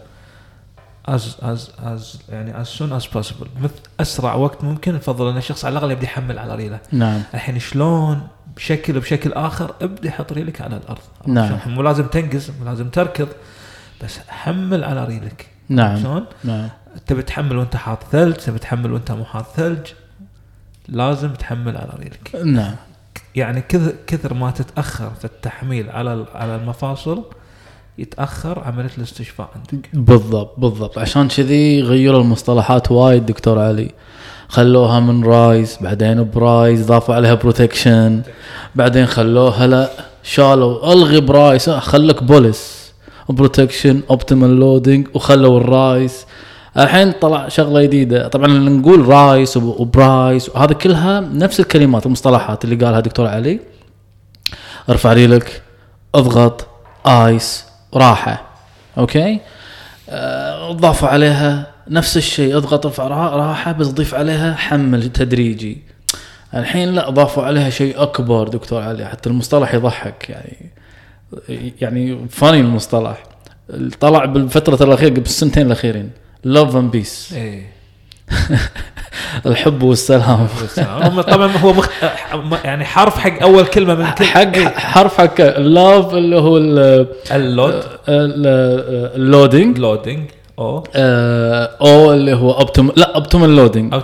as 1.09 1.37
as 1.43 1.71
as 1.79 2.19
يعني 2.29 2.61
as 2.61 2.69
soon 2.69 2.93
as 2.93 3.07
possible 3.07 3.47
مثل 3.63 3.75
أسرع 4.01 4.35
وقت 4.35 4.65
ممكن 4.65 4.95
نفضل 4.95 5.29
إن 5.29 5.37
الشخص 5.37 5.65
على 5.65 5.73
الأقل 5.73 5.91
يبدأ 5.91 6.05
يحمل 6.05 6.39
على 6.39 6.55
ريله. 6.55 6.81
نعم. 6.93 7.23
الحين 7.35 7.59
شلون 7.59 8.29
بشكل 8.57 9.01
بشكل 9.01 9.33
آخر 9.33 9.75
ابدأ 9.83 10.11
حط 10.11 10.33
ريلك 10.33 10.61
على 10.61 10.77
الأرض. 10.77 11.03
نعم. 11.27 11.59
مو 11.67 11.83
لازم 11.83 12.07
تنقز 12.07 12.51
مو 12.61 12.65
لازم 12.65 12.89
تركض. 12.89 13.29
بس 14.05 14.19
حمل 14.29 14.85
على 14.85 15.05
ريلك 15.05 15.47
نعم. 15.69 16.03
شلون؟ 16.03 16.25
نعم. 16.45 16.69
تبي 17.07 17.23
تحمل 17.23 17.57
وانت 17.57 17.77
حاط 17.77 17.99
ثلج 18.13 18.35
تبي 18.35 18.59
تحمل 18.59 18.93
وانت 18.93 19.13
مو 19.13 19.25
حاط 19.25 19.47
ثلج 19.57 19.87
لازم 20.89 21.33
تحمل 21.33 21.77
على 21.77 21.93
ريلك 21.99 22.47
نعم. 22.47 22.75
يعني 23.35 23.61
كثر 23.61 23.93
كثر 24.07 24.35
ما 24.35 24.51
تتأخر 24.51 25.11
في 25.19 25.25
التحميل 25.25 25.91
على 25.91 26.27
على 26.35 26.57
المفاصل 26.57 27.25
يتأخر 27.99 28.59
عملية 28.59 28.91
الاستشفاء 28.99 29.51
عندك. 29.57 29.89
بالضبط 29.93 30.61
بالضبط. 30.61 30.99
عشان 30.99 31.29
كذي 31.29 31.83
غيروا 31.83 32.21
المصطلحات 32.21 32.91
وايد 32.91 33.27
دكتور 33.27 33.59
علي. 33.59 33.91
خلوها 34.49 35.01
من 35.01 35.25
RICE 35.25 35.79
بعدين 35.81 36.31
PRICE 36.31 36.87
ضافوا 36.87 37.15
عليها 37.15 37.35
protection 37.35 38.23
بعدين 38.75 39.07
خلوها 39.07 39.67
لا 39.67 39.91
شالوا 40.23 40.93
ألغي 40.93 41.21
PRICE 41.21 41.71
خلك 41.71 42.23
POLICE. 42.23 42.84
protection 43.29 44.03
optimal 44.11 44.51
loading 44.61 45.09
وخلوا 45.15 45.61
ال 45.61 45.72
RICE. 45.72 46.27
الحين 46.79 47.13
طلع 47.13 47.49
شغلة 47.49 47.83
جديدة. 47.83 48.29
طبعا 48.29 48.47
نقول 48.47 49.09
RICE 49.09 49.57
وب- 49.57 49.81
و 49.81 49.92
PRICE 49.92 50.49
وهذا 50.49 50.73
كلها 50.73 51.21
نفس 51.21 51.61
الكلمات 51.61 52.07
المصطلحات 52.07 52.65
اللي 52.65 52.77
قالها 52.85 53.01
دكتور 53.01 53.27
علي. 53.27 53.61
أرفع 54.89 55.13
ريلك 55.13 55.63
أضغط 56.15 56.67
ice 57.07 57.65
راحة. 57.95 58.43
okay؟ 58.99 59.41
آه، 60.11 60.73
ضافوا 60.73 61.09
عليها 61.09 61.67
نفس 61.89 62.17
الشيء. 62.17 62.57
أضغط 62.57 62.87
أرفع 62.87 63.07
را- 63.07 63.37
راحة 63.37 63.73
بس 63.73 63.87
ضيف 63.87 64.15
عليها 64.15 64.55
حمل 64.55 65.09
تدريجي. 65.13 65.83
الحين 66.55 66.95
لا 66.95 67.11
ضافوا 67.11 67.43
عليها 67.43 67.71
شيء 67.71 68.03
أكبر 68.03 68.49
دكتور 68.49 68.83
علي 68.83 69.05
حتى 69.07 69.29
المصطلح 69.31 69.75
يضحك 69.75 70.31
يعني. 70.31 70.73
يعني 71.81 72.19
funny 72.31 72.61
المصطلح. 72.61 73.23
طلع 74.01 74.25
بالفترة 74.25 74.85
الأخيرة 74.85 75.11
قبل 75.11 75.21
السنتين 75.21 75.67
الأخيرين. 75.67 76.11
love 76.45 76.77
and 76.77 76.91
peace 76.91 77.33
إيه. 77.37 77.75
الحب 79.47 79.83
والسلام. 79.83 80.49
هم 81.03 81.21
طبعا 81.21 81.47
هو 81.57 81.73
مخ... 81.73 81.89
يعني 82.65 82.85
حرف 82.85 83.19
حق 83.19 83.43
أول 83.43 83.67
كلمة 83.67 83.95
من 83.95 84.11
كل 84.11 84.25
حق. 84.25 84.57
حرف 84.75 85.19
حق 85.19 85.41
ال 85.41 85.55
love 85.55 86.15
اللي 86.15 86.37
هو 86.37 86.57
ال- 86.59 87.07
اللود. 87.33 87.75
ال- 88.09 88.47
اللودينج 89.17 89.79
لودنج 89.79 90.31
أو. 90.59 90.85
آه، 90.97 91.71
أو 91.81 92.13
اللي 92.13 92.35
هو 92.35 92.51
اوبتيم 92.51 92.91
لا 92.97 93.15
اوبتيمال 93.15 93.57
لودينج 93.57 93.95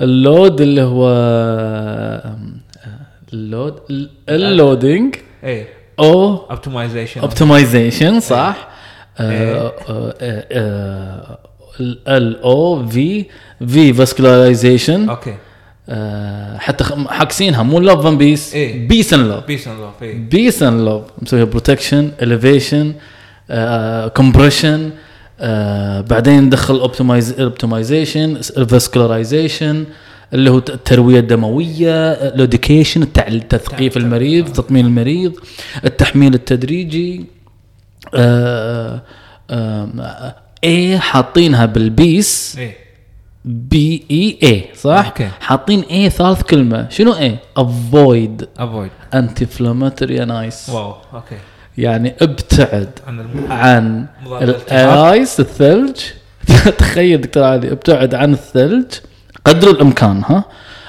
اللود 0.00 0.60
اللي 0.60 0.82
هو 0.82 1.08
آه، 1.08 2.36
ال 3.32 3.40
load 3.40 3.74
ال 4.28 4.39
loading 4.39 5.14
إيه. 5.44 5.68
أو 5.98 6.36
اوبتمايزيشن 6.50 7.20
اوبتمايزيشن 7.20 8.20
صح؟ 8.20 8.68
إيه. 9.20 9.72
ال 12.08 12.42
O 12.42 12.86
V 12.88 13.24
V 13.68 13.92
vascularization 13.92 15.08
okay 15.08 15.34
حتى 16.58 16.84
حاكسينها 17.08 17.62
مو 17.62 17.78
love 17.78 18.06
and 18.06 18.18
peace. 18.18 18.56
peace 18.56 19.14
and 19.14 19.26
love 19.26 19.44
peace 19.46 19.68
love 19.68 20.02
إيه. 20.02 20.18
peace 20.28 20.62
and 20.62 20.80
love 20.80 21.02
مسويها 21.22 21.44
protection 21.44 22.10
elevation 22.22 22.94
compression 24.16 24.90
بعدين 26.10 26.40
ندخل 26.42 26.80
optimization 27.38 28.40
vascularization 28.40 29.84
اللي 30.34 30.50
هو 30.50 30.58
الترويه 30.58 31.20
الدمويه 31.20 32.12
ال 32.12 32.22
education 32.22 33.12
تثقيف 33.48 33.96
المريض 33.96 34.52
تطمين 34.52 34.86
المريض 34.86 35.32
التحميل 35.84 36.34
التدريجي 36.34 37.24
آه، 38.14 39.02
آه، 39.50 40.34
إيه 40.64 40.98
حاطينها 40.98 41.66
بال 41.66 41.92
PEACE 41.92 42.58
P 43.44 44.04
E 44.10 44.38
A 44.42 44.64
صح؟ 44.76 45.06
okay. 45.06 45.28
حاطين 45.40 45.80
A 45.80 46.08
ثالث 46.08 46.42
كلمة 46.42 46.88
شنو 46.88 47.14
A؟ 47.14 47.36
avoid 47.56 48.48
avoid 48.58 48.90
anti 49.14 49.44
inflammatory 49.44 50.22
and 50.22 50.45
ice 50.45 50.68
wow 50.68 50.94
okay 51.14 51.36
يعني 51.78 52.14
ابتعد 52.20 52.90
عن 53.06 53.20
الم... 53.20 53.52
عن. 53.52 54.06
ال 54.72 54.89
ice 54.89 55.40
الثلج 55.40 55.96
تخيل 56.78 57.20
دكتور 57.20 57.42
علي 57.42 57.72
ابتعد 57.72 58.14
عن 58.14 58.32
الثلج 58.32 58.86
قدر 59.44 59.70
الإمكان 59.70 60.22
ها؟ 60.24 60.44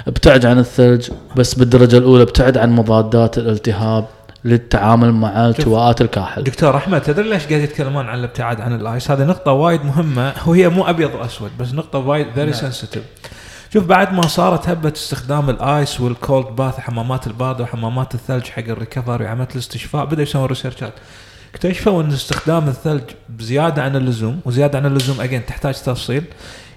ابتعد 0.08 0.46
عن 0.46 0.60
الثلج 0.60 1.10
بس 1.36 1.54
بالدرجة 1.54 1.98
الأولى 1.98 2.24
ابتعد 2.24 2.58
عن 2.58 2.72
مضادات 2.72 3.38
الالتهاب 3.38 4.06
للتعامل 4.46 5.12
مع 5.14 5.48
التواءات 5.48 6.02
الكاحل. 6.02 6.44
دكتور 6.44 6.78
أحمد 6.78 7.02
تدري 7.02 7.30
ليش 7.30 7.46
قاعد 7.48 7.62
يتكلمون 7.62 8.06
عن 8.06 8.20
الابتعاد 8.20 8.62
عن 8.62 8.76
ال 8.76 8.83
ice؟ 8.83 9.12
هذه 9.12 9.24
نقطة 9.24 9.52
وايد 9.52 9.86
مهمة 9.86 10.34
وهي 10.46 10.70
مو 10.70 10.84
أبيض 10.90 11.16
وأسود 11.16 11.52
بس 11.60 11.74
نقطة 11.74 12.00
وايد 12.00 12.28
very 12.36 12.54
sensitive 12.54 13.04
شوف 13.74 13.86
بعد 13.86 14.14
ما 14.14 14.28
صارت 14.28 14.70
هبة 14.70 14.94
استخدام 14.96 15.50
ال 15.50 15.63
ice 15.63 16.02
وال 16.02 16.17
cold 16.17 16.48
bath 16.48 16.80
حمامات 16.80 17.28
البارده 17.28 17.64
وحمامات 17.64 18.16
الثلج 18.16 18.44
حق 18.44 18.64
ال 18.70 18.76
recovery 18.76 19.26
وعمليه 19.26 19.48
الاستشفاء 19.52 20.06
بدأوا 20.06 20.22
يسوون 20.22 20.46
research 20.46 20.88
ات 20.88 20.94
اكتشفوا 21.54 22.02
إن 22.04 22.12
استخدام 22.12 22.68
الثلج 22.68 23.04
بزياده 23.30 23.84
عن 23.84 23.96
اللزوم 23.96 24.40
وزيادة 24.46 24.78
عن 24.78 24.86
اللزوم 24.86 25.22
again 25.22 25.46
تحتاج 25.46 25.74
تفصيل. 25.74 26.24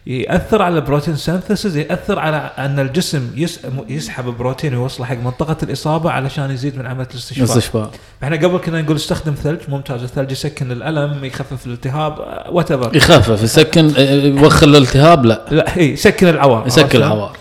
يأثر 0.06 0.62
على 0.62 0.76
ال 0.76 0.81
protein 0.81 1.16
synthesis 1.16 1.76
يأثر 1.76 2.18
على 2.18 2.36
أن 2.58 2.78
الجسم 2.80 3.30
يس- 3.36 3.60
يسحب 3.88 4.24
بروتين 4.24 4.74
ويوصله 4.74 5.06
حق 5.06 5.16
منطقة 5.16 5.56
الإصابة 5.62 6.10
علشان 6.10 6.50
يزيد 6.50 6.78
من 6.78 6.86
عملية 6.86 7.08
الاستشفاء. 7.10 7.44
استشفاء 7.44 7.90
إحنا 8.22 8.36
قبل 8.36 8.58
كنا 8.58 8.82
نقول 8.82 8.96
استخدم 8.96 9.34
ثلج 9.34 9.58
ممتاز 9.68 10.02
الثلج 10.02 10.32
يسكن 10.32 10.72
الألم 10.72 11.24
يخفف 11.24 11.66
الالتهاب 11.66 12.18
whatever 12.52 12.96
يخفف 12.96 13.42
يسكن 13.42 13.92
آه، 13.96 14.00
يوخر 14.24 14.66
الالتهاب 14.66 15.24
لا. 15.26 15.44
لا 15.50 15.76
اي 15.76 15.92
يسكن 15.92 16.28
العوار 16.28 16.66
يسكن؟ 16.66 16.98
العوار. 16.98 17.36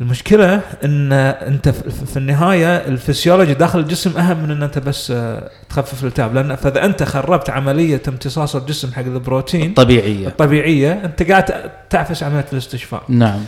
المشكلة 0.00 0.60
إن 0.84 1.12
أنت 1.12 1.68
في 1.68 2.16
النهاية 2.16 2.76
الفسيولوجي 2.76 3.54
داخل 3.54 3.78
الجسم 3.78 4.18
أهم 4.18 4.42
من 4.42 4.50
إن 4.50 4.62
أنت 4.62 4.78
بس 4.78 5.10
آه، 5.10 5.50
تخفف 5.70 6.02
الالتهاب 6.02 6.34
لأن 6.34 6.56
فإذا 6.56 6.84
أنت 6.84 7.02
خربت 7.02 7.50
عملية 7.50 8.02
امتصاص 8.08 8.56
الجسم 8.56 8.92
حق 8.92 9.02
البروتين 9.02 9.74
طبيعيه 9.74 10.28
الطبيعية. 10.28 10.92
أنت 11.04 11.30
قاعد 11.30 11.70
تعفس 11.90 12.22
عملية 12.22 12.46
الاستشفاء. 12.52 13.02
نعم. 13.08 13.40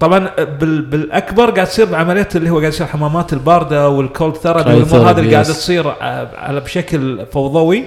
طبعا 0.00 0.30
بال 0.44 0.82
بالأكبر 0.82 1.50
قاعد 1.50 1.66
تصير 1.66 1.86
بعمليه 1.86 2.28
اللي 2.34 2.50
هو 2.50 2.58
قاعد 2.58 2.72
يصير 2.72 2.86
الحمامات 2.86 3.32
الباردة 3.32 3.88
وال 3.88 4.04
cold 4.04 4.36
therapy 4.36 4.74
والامور 4.74 5.10
هذه 5.10 5.18
اللي 5.18 5.32
قاعدة. 5.32 5.48
تصير 5.52 5.90
آه، 5.90 6.28
على 6.36 6.60
بشكل 6.60 7.26
فوضوي. 7.32 7.84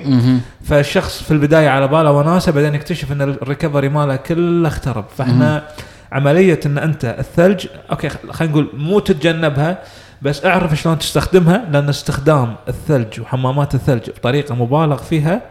فالشخص 0.64 1.24
في 1.24 1.32
البداية 1.32 1.70
على 1.70 1.88
باله 1.88 2.12
وناسة 2.12 2.52
بعدين 2.52 2.76
يكتشف 2.76 3.12
إن 3.12 3.22
ال 3.22 3.29
recovery 3.29 3.90
ماله 3.90 4.16
كله 4.16 4.68
اخترب. 4.68 5.06
فإحنا 5.18 5.64
عملية 6.12 6.60
إن 6.66 6.78
أنت 6.78 7.16
الثلج 7.20 7.68
okay 7.92 8.10
خلينا 8.10 8.54
نقول 8.54 8.70
مو 8.74 9.00
تتجنبها 9.00 9.84
بس 10.22 10.46
أعرف 10.46 10.74
شلون 10.74 11.00
تستخدمها 11.00 11.70
لأن 11.72 11.90
استخدام 11.90 12.56
الثلج 12.68 13.22
وحمامات 13.22 13.76
الثلج 13.76 14.10
بطريقة 14.10 14.56
مبالغ 14.56 14.98
فيها 14.98 15.42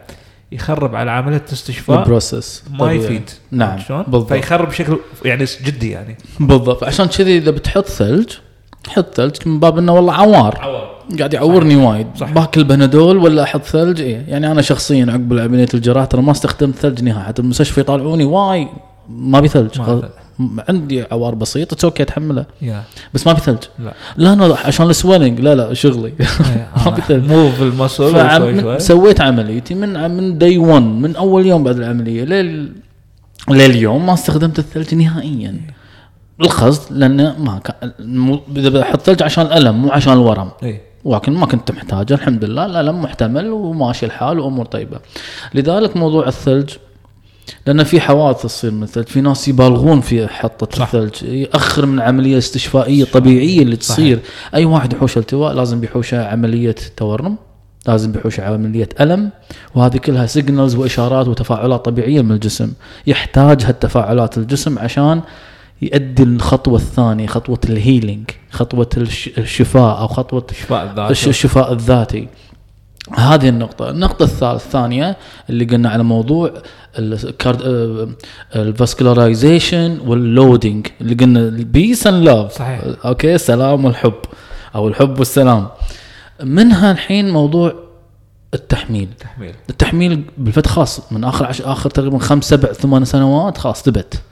يخرب 0.52 0.94
على 0.94 1.10
عملية 1.10 1.42
الاستشفاء 1.48 1.98
ال 1.98 2.07
process 2.07 2.64
ما 2.70 2.78
طبيعي. 2.78 2.96
يفيد. 2.96 3.30
نعم 3.50 3.78
شلون؟ 3.78 4.02
بالضبط. 4.02 4.32
فيخرب 4.32 4.68
بشكل 4.68 4.98
يعني 5.24 5.44
جدي 5.64 5.90
يعني. 5.90 6.16
بالضبط. 6.40 6.84
عشان 6.84 7.06
كذي 7.06 7.38
إذا 7.38 7.50
بتحط 7.50 7.86
ثلج 7.86 8.32
حط 8.88 9.14
ثلج 9.14 9.36
من 9.46 9.60
باب 9.60 9.78
إنه 9.78 9.92
والله 9.92 10.12
عوار. 10.12 10.58
عوار. 10.60 10.98
قاعد 11.18 11.34
يعورني 11.34 11.76
وايد. 11.76 12.06
صح. 12.16 12.30
باكل 12.30 12.64
بنادول 12.64 13.16
ولا 13.16 13.42
أحط 13.42 13.62
ثلج؟ 13.62 14.00
إيه. 14.00 14.24
يعني 14.28 14.52
أنا 14.52 14.62
شخصيا 14.62 15.06
عقب 15.08 15.38
عمليه 15.38 15.68
الجراحه 15.74 16.06
ترى 16.06 16.22
ما 16.22 16.32
استخدمت 16.32 16.74
ثلج 16.74 17.02
نهائي. 17.02 17.26
حتى 17.26 17.42
المستشفى 17.42 17.80
يطالعوني 17.80 18.24
why 18.24 18.68
ما 19.08 19.40
بي 19.40 19.48
ثلج. 19.48 19.80
عندي 20.68 21.04
عوار 21.12 21.34
بسيط 21.34 21.72
it's 21.72 21.84
okay 21.84 22.02
اتحمله 22.02 22.46
بس 23.14 23.26
ما 23.26 23.34
في 23.34 23.40
ثلج. 23.40 23.58
لا. 23.78 23.92
لا 24.16 24.32
أنا 24.32 24.56
عشان 24.64 24.90
ال 24.90 24.96
swelling 24.96 25.40
لا 25.40 25.54
لا 25.54 25.74
شغلي. 25.74 26.12
ما 26.86 26.94
في 26.94 27.02
ثلج. 27.08 27.32
move 27.32 27.96
شوي 27.96 28.80
سويت 28.80 29.20
عمليتي 29.20 29.74
من 29.74 30.10
من 30.10 30.38
day 30.38 30.58
1 30.58 30.82
من 30.82 31.16
أول 31.16 31.46
يوم 31.46 31.64
بعد 31.64 31.76
العملية 31.76 32.24
لل 32.24 32.72
لليوم 33.50 34.06
ما 34.06 34.14
استخدمت 34.14 34.58
الثلج 34.58 34.94
نهائيا. 34.94 35.60
القصد 36.40 36.92
لأنه 36.92 37.38
ما 37.38 37.58
كان 37.58 37.92
إذا 38.56 38.68
بحط 38.68 39.00
ثلج 39.00 39.22
عشان 39.22 39.46
الألم 39.46 39.82
مو 39.82 39.90
عشان 39.90 40.12
الورم. 40.12 40.50
اي 40.62 40.80
ولكن 41.04 41.32
ما 41.32 41.46
كنت 41.46 41.70
محتاجه 41.70 42.14
الحمد 42.14 42.44
لله. 42.44 42.66
الألم 42.66 43.02
محتمل 43.02 43.50
وماشي 43.50 44.06
الحال 44.06 44.38
وأمور 44.38 44.66
طيبة. 44.66 44.98
لذلك 45.54 45.96
موضوع 45.96 46.28
الثلج 46.28 46.70
لأن 47.66 47.84
في 47.84 48.00
حوادث 48.00 48.42
تصير 48.42 48.70
من 48.70 48.82
الثلج 48.82 49.06
في 49.06 49.20
ناس 49.20 49.48
يبالغون 49.48 50.00
في 50.00 50.28
حطة 50.28 50.76
صح. 50.78 50.94
الثلج 50.94 51.22
يأخر 51.22 51.86
من 51.86 52.00
عملية 52.00 52.38
استشفائية 52.38 53.04
طبيعية 53.04 53.62
اللي 53.62 53.76
تصير. 53.76 54.18
أي 54.54 54.64
واحد 54.64 54.92
يحوش 54.92 55.18
التواء 55.18 55.52
لازم 55.54 55.80
بيحوشه 55.80 56.26
عملية 56.28 56.74
تورم 56.96 57.36
لازم 57.86 58.12
بيحوش 58.12 58.40
عملية 58.40 58.88
ألم 59.00 59.30
وهذه 59.74 59.96
كلها 59.96 60.26
signals 60.26 60.74
وإشارات 60.74 61.28
وتفاعلات 61.28 61.84
طبيعية 61.84 62.22
من 62.22 62.32
الجسم. 62.32 62.72
يحتاج 63.06 63.62
هالتفاعلات 63.64 64.38
الجسم 64.38 64.78
عشان 64.78 65.20
يؤدي 65.82 66.22
الخطوة 66.22 66.76
الثانية 66.76 67.26
خطوة 67.26 67.58
ال 67.68 67.76
healing 67.76 68.30
الش- 68.96 69.30
الشفاء 69.38 69.98
أو 70.00 70.06
خطوة 70.08 70.46
شفاء 70.52 70.84
الذات 70.90 71.10
الش- 71.10 71.28
الشفاء 71.28 71.72
الذاتي. 71.72 72.28
هذه 73.16 73.48
النقطة، 73.48 73.90
النقطة 73.90 74.52
الثانية 74.54 75.16
اللي 75.50 75.64
قلنا 75.64 75.90
على 75.90 76.02
موضوع 76.02 76.52
ال 78.56 78.65
vascularization 78.65 79.98
وال 80.06 80.24
loading 80.24 80.86
اللي 81.00 81.14
قلنا 81.14 81.40
ال 81.40 81.51
peace 81.51 82.06
and 82.06 82.24
love 82.24 82.52
صحيح. 82.52 82.80
okay 83.04 83.34
السلام 83.34 83.84
والحب 83.84 84.14
أو 84.74 84.88
الحب 84.88 85.18
والسلام. 85.18 85.68
منها 86.42 86.92
الحين 86.92 87.30
موضوع 87.30 87.72
التحميل. 88.54 89.08
تحميل. 89.20 89.54
التحميل 89.70 90.24
بالفتح 90.38 90.70
خاص 90.70 91.12
من 91.12 91.24
آخر 91.24 91.46
عش... 91.46 91.62
آخر 91.62 91.90
تقريبا 91.90 92.18
خمس 92.18 92.44
سبع 92.44 92.72
ثمان 92.72 93.04
سنوات 93.04 93.58
خلاص 93.58 93.82
ثبت 93.82 94.22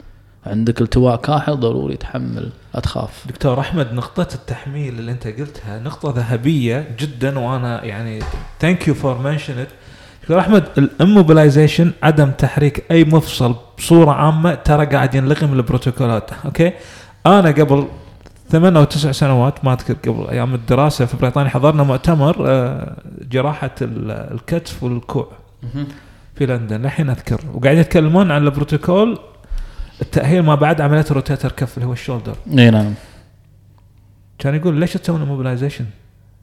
عندك 0.46 0.80
التواء 0.80 1.16
كاحل 1.16 1.56
ضروري 1.60 1.96
تحمل 1.96 2.50
لا 2.74 2.80
تخاف. 2.80 3.24
دكتور 3.28 3.60
أحمد 3.60 3.92
نقطة 3.92 4.34
التحميل 4.34 4.98
اللي 4.98 5.12
أنت 5.12 5.26
قلتها 5.26 5.78
نقطة 5.78 6.10
ذهبية 6.16 6.88
جدا 6.98 7.38
وأنا 7.38 7.84
يعني 7.84 8.20
thank 8.60 8.88
you 8.88 8.94
for 8.94 9.18
mention 9.18 9.58
it 9.58 9.68
دكتور 10.22 10.38
أحمد 10.40 10.64
ال 10.78 10.86
immobilization 10.86 11.92
عدم 12.02 12.30
تحريك 12.30 12.84
أي 12.90 13.04
مفصل 13.04 13.54
بصورة 13.78 14.10
عامة 14.10 14.54
ترى 14.54 14.86
قاعد 14.86 15.14
ينلغي 15.14 15.46
من 15.46 15.52
البروتوكولات 15.52 16.30
okay؟ 16.44 16.72
أنا 17.26 17.48
قبل 17.50 17.86
ثمان 18.48 18.76
أو 18.76 18.84
تسع 18.84 19.12
سنوات 19.12 19.64
ما 19.64 19.72
أذكر 19.72 19.94
قبل 20.10 20.26
أيام 20.30 20.54
الدراسة 20.54 21.04
في 21.04 21.16
بريطانيا 21.16 21.50
حضرنا 21.50 21.82
مؤتمر 21.82 22.36
آه، 22.46 22.96
جراحة 23.30 23.70
ال- 23.82 24.10
الكتف 24.10 24.82
والكوع. 24.82 25.28
في 26.34 26.46
لندن 26.46 26.84
الحين 26.84 27.10
أذكر. 27.10 27.40
وقاعد 27.54 27.76
يتكلمون 27.76 28.30
عن 28.30 28.44
البروتوكول 28.44 29.18
التأهيل 30.02 30.42
ما 30.42 30.54
بعد 30.54 30.80
عملية 30.80 31.04
rotator 31.10 31.52
cuff 31.52 31.76
اللي 31.76 31.88
هو 31.88 31.92
ال 31.92 31.97
shoulder 31.97 32.36
إي 32.58 32.70
نعم 32.70 32.94
كان 34.38 34.54
يقول 34.54 34.74
ليش 34.74 34.92
تسوون 34.92 35.22
immobilization؟ 35.22 35.84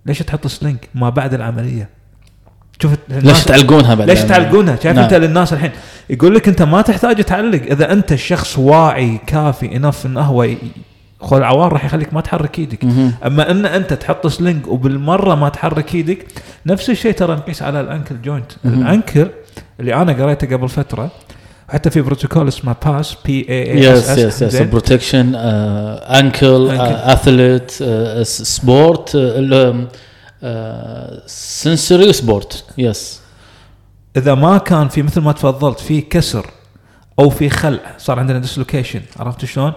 ليش 0.05 0.19
تحط 0.19 0.47
sling 0.47 0.77
ما 0.95 1.09
بعد 1.09 1.33
العملية؟ 1.33 1.89
شوف 2.81 2.91
ليش 3.09 3.43
تعلقونها 3.43 3.95
بعد 3.95 4.09
ليش؟ 4.09 4.21
تعلقونها؟ 4.21 4.75
شايف 4.75 4.95
نعم. 4.95 5.03
أنت 5.03 5.13
للناس 5.13 5.53
الحين 5.53 5.71
يقول 6.09 6.35
لك 6.35 6.47
أنت 6.47 6.61
ما 6.61 6.81
تحتاج 6.81 7.23
تعلق 7.23 7.61
إذا 7.61 7.91
أنت 7.91 8.11
الشخص 8.11 8.59
واعي 8.59 9.19
كافي 9.27 9.75
enough 9.75 10.05
انه 10.05 10.21
هو 10.21 10.47
خو 11.19 11.37
العوار 11.37 11.73
راح 11.73 11.85
يخليك 11.85 12.13
ما 12.13 12.21
تحرك 12.21 12.59
إيدك. 12.59 12.83
أما 13.25 13.51
إن 13.51 13.65
أنت 13.65 13.93
تحط 13.93 14.27
sling 14.27 14.67
وبالمرة 14.67 15.35
ما 15.35 15.49
تحرك 15.49 15.95
إيدك 15.95 16.25
نفس 16.65 16.89
الشيء 16.89 17.11
ترى 17.11 17.35
نقيس 17.35 17.61
على 17.61 17.81
ال 17.81 17.88
ankle 17.88 18.21
joint. 18.21 18.51
ال 18.65 18.76
ankle 18.76 19.27
اللي 19.79 19.95
أنا 19.95 20.13
قريته 20.13 20.55
قبل 20.57 20.69
فترة 20.69 21.11
حتى 21.69 21.89
في 21.89 22.01
بروتوكول 22.01 22.47
اسمه 22.47 22.75
PEACE 22.85 23.15
P 23.25 23.45
E 23.49 23.71
A 23.71 23.79
yes 23.79 24.09
yes 24.09 24.41
yes 24.41 24.61
protection 24.61 25.35
ankle. 25.35 26.69
athlete 26.81 27.71
sport 28.23 29.09
sensory 31.25 32.13
support 32.13 32.65
yes 32.77 33.21
إذا 34.17 34.35
ما 34.35 34.57
كان 34.57 34.87
في 34.87 35.01
مثل 35.01 35.21
ما 35.21 35.31
تفضلت 35.31 35.79
في 35.79 36.01
كسر 36.01 36.45
أو 37.19 37.29
في 37.29 37.49
خلع 37.49 37.95
صار 37.97 38.19
عندنا 38.19 38.39
dislocation 38.39 39.01
عرفت 39.19 39.45
شلون؟ 39.45 39.73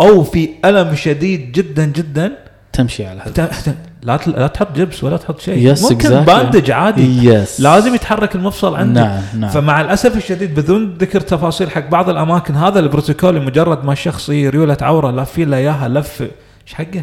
أو 0.00 0.22
في 0.22 0.48
ألم 0.64 0.94
شديد 0.94 1.52
جدا 1.52 1.84
جدا 1.84 2.32
تمشي 2.72 3.06
على 3.06 3.20
هذا. 3.20 3.76
لا 4.02 4.16
تل- 4.16 4.30
لا 4.30 4.46
تحط 4.46 4.72
جبس 4.76 5.04
ولا 5.04 5.16
تحط 5.16 5.40
شيء. 5.40 5.70
yes 5.72 5.92
ممكن 5.92 6.08
exactly. 6.08 6.12
bandage 6.26 6.70
عادي. 6.70 7.28
yes 7.28 7.60
لازم 7.60 7.94
يتحرك 7.94 8.34
المفصل 8.34 8.76
عندك. 8.76 9.00
نعم 9.00 9.22
نعم. 9.38 9.50
فمع 9.50 9.80
الأسف 9.80 10.16
الشديد 10.16 10.60
بدون 10.60 10.94
ذكر 10.98 11.20
تفاصيل 11.20 11.70
حق 11.70 11.88
بعض 11.88 12.08
الأماكن 12.08 12.54
هذا 12.54 12.78
البروتوكول 12.80 13.42
مجرد 13.42 13.84
ما 13.84 13.92
الشخص 13.92 14.30
ريوله 14.30 14.76
عوره 14.82 15.10
لافين 15.10 15.50
له 15.50 15.56
إياها 15.56 15.88
لف. 15.88 16.22
إيش 16.66 16.74
حقه؟ 16.74 17.02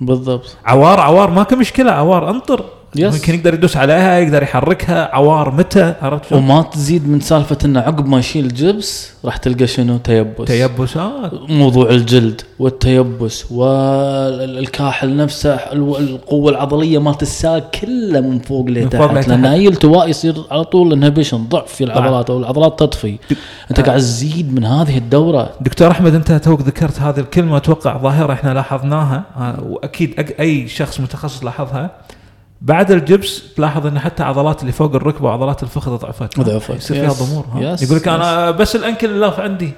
بالضبط. 0.00 0.56
عوار 0.64 1.00
عوار 1.00 1.30
ماكو 1.30 1.56
مشكلة 1.56 1.92
عوار 1.92 2.30
انطر. 2.30 2.64
yes. 2.96 3.14
ممكن 3.14 3.34
يقدر 3.34 3.54
يدوس 3.54 3.76
عليها 3.76 4.18
يقدر 4.18 4.42
يحركها. 4.42 5.14
عوار 5.14 5.50
متى؟ 5.50 5.94
عرفت؟ 6.02 6.32
وما 6.32 6.62
تزيد 6.62 7.08
من 7.08 7.20
سالفة 7.20 7.58
إنه 7.64 7.80
عقب 7.80 8.06
ما 8.06 8.18
يشيل 8.18 8.44
الجبس 8.44 9.12
راح 9.24 9.36
تلقى 9.36 9.66
شنو؟ 9.66 9.96
تيبس. 9.96 10.44
تيبسات 10.46 11.32
موضوع 11.48 11.90
الجلد 11.90 12.40
والتيبس 12.58 13.52
والكاحل 13.52 15.16
نفسه 15.16 15.54
القوة 15.72 16.50
العضلية 16.50 16.98
مالت 16.98 17.22
الساق 17.22 17.70
كله 17.70 18.20
من 18.20 18.38
فوق 18.38 18.64
من 18.64 18.74
لتحت. 18.74 18.96
فوق 18.96 19.12
لتحت. 19.12 19.28
لأن 19.28 19.44
أي 19.44 19.68
التواء 19.68 20.08
يصير 20.08 20.34
على 20.50 20.64
طول 20.64 20.92
inhibition 20.92 21.44
ضعف 21.48 21.72
في 21.72 21.84
العضلات 21.84 22.30
أو 22.30 22.38
العضلات 22.38 22.78
تطفي. 22.78 23.18
أنت 23.70 23.80
قاعد 23.80 23.98
تزيد 23.98 24.54
من 24.54 24.64
هذه 24.64 24.98
الدورة. 24.98 25.50
دكتور 25.60 25.90
أحمد 25.90 26.14
أنت 26.14 26.32
توك 26.32 26.60
ذكرت 26.60 27.00
هذه 27.00 27.20
الكلمة 27.20 27.56
أتوقع 27.56 27.96
ظاهرة 27.98 28.32
إحنا 28.32 28.54
لاحظناها. 28.54 29.22
آه، 29.36 29.64
وأكيد 29.68 30.34
أي 30.40 30.68
شخص 30.68 31.00
متخصص 31.00 31.44
لاحظها. 31.44 31.90
بعد 32.60 32.90
الجبس 32.90 33.42
تلاحظ 33.56 33.86
إن 33.86 33.98
حتى 33.98 34.22
عضلات 34.22 34.60
اللي 34.60 34.72
فوق 34.72 34.94
الركبة 34.94 35.28
وعضلات 35.28 35.62
الفخذ 35.62 35.96
ضعفت. 35.96 36.40
ضعفت. 36.40 36.76
يصير 36.76 36.96
فيها. 36.96 37.26
ضمور. 37.26 37.44
يقول 37.82 37.96
لك 37.96 38.08
أنا 38.08 38.50
بس 38.50 38.76
ال 38.76 38.82
ankle 38.82 39.10
اللاف 39.10 39.40
عندي. 39.40 39.72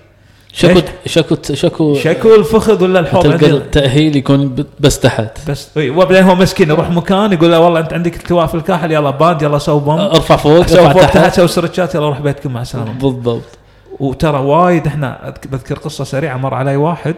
شكو؟ 0.52 0.80
شكو 1.06 1.36
شكو 1.52 1.94
شكو 1.94 2.34
الفخذ 2.34 2.84
ولا 2.84 3.00
الحوض 3.00 3.22
تلقى 3.22 3.50
التأهيل 3.50 4.16
يكون 4.16 4.64
بس 4.80 5.00
تحت. 5.00 5.50
بس 5.50 5.68
وبعدين 5.78 6.24
هو 6.24 6.34
مسكين 6.34 6.70
يروح 6.70 6.90
مكان 6.90 7.32
يقول 7.32 7.50
له 7.50 7.60
والله 7.60 7.80
أنت 7.80 7.92
عندك 7.92 8.16
التواء 8.16 8.46
في 8.46 8.54
الكاحل 8.54 8.92
يلا 8.92 9.10
band 9.10 9.42
يلا 9.42 9.58
سو 9.58 9.78
بوم 9.78 9.98
أرفع 9.98 10.36
فوق 10.36 10.66
سوي 10.66 10.80
أرفع 10.80 10.92
فوق 10.92 11.02
تحت. 11.02 11.14
تحت 11.18 11.34
سوي 11.34 11.48
stretch 11.48 11.88
ات 11.88 11.94
يلا 11.94 12.08
روح 12.08 12.20
بيتكم 12.20 12.52
مع 12.52 12.62
السلامة. 12.62 12.92
بالضبط. 12.92 13.58
وترى 14.00 14.38
وايد 14.38 14.86
إحنا 14.86 15.34
بذكر 15.50 15.78
قصة 15.78 16.04
سريعة 16.04 16.36
مر 16.36 16.54
علي 16.54 16.76
واحد 16.76 17.14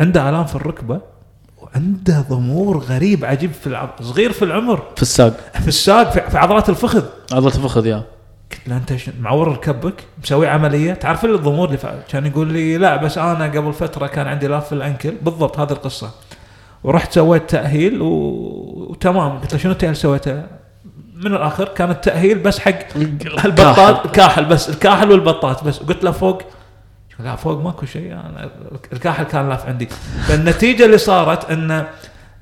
عنده 0.00 0.28
آلام 0.28 0.44
في 0.44 0.56
الركبة 0.56 1.00
وعنده 1.74 2.20
ضمور 2.20 2.78
غريب 2.78 3.24
عجيب 3.24 3.52
في 3.52 3.66
العض... 3.66 3.88
صغير 4.02 4.32
في 4.32 4.44
العمر. 4.44 4.82
في 4.96 5.02
الساق. 5.02 5.36
في 5.60 5.68
الساق 5.68 6.10
في, 6.10 6.30
في 6.30 6.38
عضلات 6.38 6.68
الفخذ. 6.68 7.02
عضلة 7.32 7.54
الفخذ 7.56 7.86
يا. 7.86 8.02
قلت 8.52 8.68
له 8.68 8.76
أنت 8.76 8.92
معور 9.20 9.48
ركبك 9.48 9.94
مسوي 10.24 10.48
عملية. 10.48 10.92
تعرف 10.94 11.24
اللي 11.24 11.36
الضمور 11.36 11.66
اللي 11.66 11.78
فع- 11.78 11.94
كان 12.08 12.26
يقول 12.26 12.52
لي 12.52 12.78
لا 12.78 12.96
بس 12.96 13.18
أنا 13.18 13.44
قبل 13.44 13.72
فترة 13.72 14.06
كان 14.06 14.26
عندي 14.26 14.46
لاف 14.46 14.66
في 14.66 14.72
ال 14.72 14.78
ankle. 14.78 15.14
بالضبط 15.22 15.58
هذه 15.60 15.72
القصة. 15.72 16.10
ورحت 16.84 17.12
سويت 17.12 17.50
تأهيل 17.50 18.02
و... 18.02 18.06
وتمام. 18.90 19.38
قلت 19.38 19.52
له 19.52 19.58
شنو 19.58 19.72
التأهيل 19.72 19.96
سويته؟ 19.96 20.42
من 21.14 21.34
الآخر 21.34 21.68
كان 21.68 21.90
التأهيل 21.90 22.38
بس 22.38 22.58
حق 22.58 22.78
البطاط 23.44 24.06
الكاحل 24.06 24.44
بس 24.44 24.68
الكاحل 24.68 25.10
والبطاط 25.10 25.64
بس. 25.64 25.78
قلت 25.78 26.04
له 26.04 26.10
فوق. 26.10 26.42
لا 27.18 27.36
فوق 27.36 27.62
ماكو 27.62 27.86
شيء 27.86 28.12
أنا 28.12 28.50
الكاحل 28.92 29.24
كان 29.24 29.48
لاف 29.48 29.66
عندي. 29.66 29.88
فالنتيجة 30.26 30.84
اللي 30.84 30.98
صارت 30.98 31.50
انه 31.50 31.88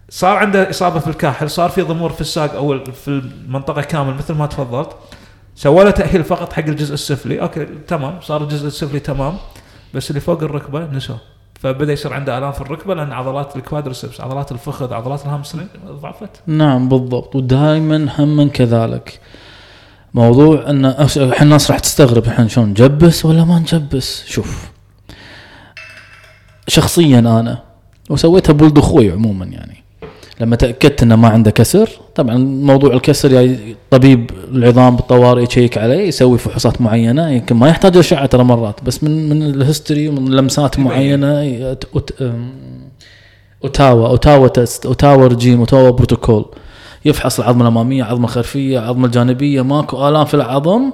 صار 0.09 0.37
عنده 0.37 0.71
إصابة 0.71 1.01
في 1.01 1.09
الكاحل 1.09 1.51
صار 1.51 1.71
في 1.71 1.83
ضمور 1.83 2.13
في 2.13 2.21
الساق 2.21 2.55
أو 2.55 2.85
في 2.85 3.09
المنطقة 3.09 3.83
كامل 3.83 4.15
مثل 4.15 4.35
ما 4.35 4.47
تفضلت. 4.47 4.89
سوى 5.55 5.85
له 5.85 5.91
تأهيل 5.91 6.25
فقط 6.25 6.53
حق 6.53 6.65
الجزء 6.65 6.95
السفلي. 6.95 7.41
okay 7.41 7.65
تمام 7.65 8.21
صار 8.21 8.43
الجزء 8.43 8.67
السفلي 8.67 9.01
تمام 9.01 9.35
بس 9.95 10.11
اللي 10.11 10.21
فوق 10.21 10.43
الركبة 10.43 10.87
نسوه 10.87 11.19
فبدأ 11.61 11.93
يصير 11.93 12.13
عنده 12.13 12.39
آلام 12.39 12.53
في 12.53 12.61
الركبة 12.61 12.95
لأن 12.95 13.13
عضلات 13.13 13.57
ال 13.57 13.63
quadriceps 13.63 14.21
عضلات 14.21 14.53
الفخذ 14.53 14.95
عضلات 14.95 15.23
ال 15.23 15.27
hamstring 15.27 15.67
ضعفت. 15.87 16.31
نعم 16.47 16.89
بالضبط. 16.89 17.37
ودائما 17.37 18.09
هم 18.19 18.49
كذلك. 18.49 19.21
موضوع 20.17 20.71
إن 20.71 20.95
الناس 21.43 21.71
راح 21.71 21.79
تستغرب 21.79 22.27
إحنا 22.27 22.49
شلون 22.49 22.69
نجبس 22.69 23.25
ولا 23.25 23.45
ما 23.45 23.59
نجبس. 23.59 24.25
شوف 24.27 24.71
شخصيا 26.69 27.19
أنا 27.19 27.63
وسويتها 28.11 28.53
بولد 28.53 28.79
أخوي 28.79 29.11
عموما 29.11 29.45
يعني. 29.47 29.77
لما 30.41 30.57
تأكدت 30.57 31.03
إنه 31.03 31.17
ما 31.17 31.29
عنده 31.29 31.51
كسر 31.51 31.91
طبعا 32.15 32.37
موضوع 32.39 32.95
الكسر 32.95 33.33
يعني 33.33 33.77
طبيب 33.91 34.31
العظام 34.53 34.97
بالطوارئ 34.97 35.43
يشيك 35.43 35.79
عليه 35.79 36.09
يسوي 36.09 36.39
فحوصات 36.39 36.81
معينة 36.81 37.29
يمكن 37.29 37.57
ما 37.57 37.69
يحتاج 37.69 37.97
اشعه 37.97 38.27
ترى 38.27 38.45
مرات 38.45 38.85
بس 38.85 39.05
من 39.05 39.29
من 39.29 39.43
ال 39.43 39.51
history 39.51 40.09
ومن 40.09 40.31
لمسات. 40.35 40.79
معينة 40.79 41.77
Ottawa 43.65 44.09
Ottawa 44.09 44.49
test 44.49 44.87
Ottawa 44.87 45.27
regime 45.27 45.61
Ottawa 45.61 45.91
protocol. 45.91 46.45
يفحص 47.07 47.41
العظمه 47.41 47.63
الأمامية 47.63 48.03
العظمه 48.03 48.25
الخلفية 48.25 48.79
العظمه 48.79 49.07
الجانبية. 49.07 49.63
ماكو 49.63 50.09
آلام 50.09 50.25
في 50.25 50.35
العظم 50.35 50.91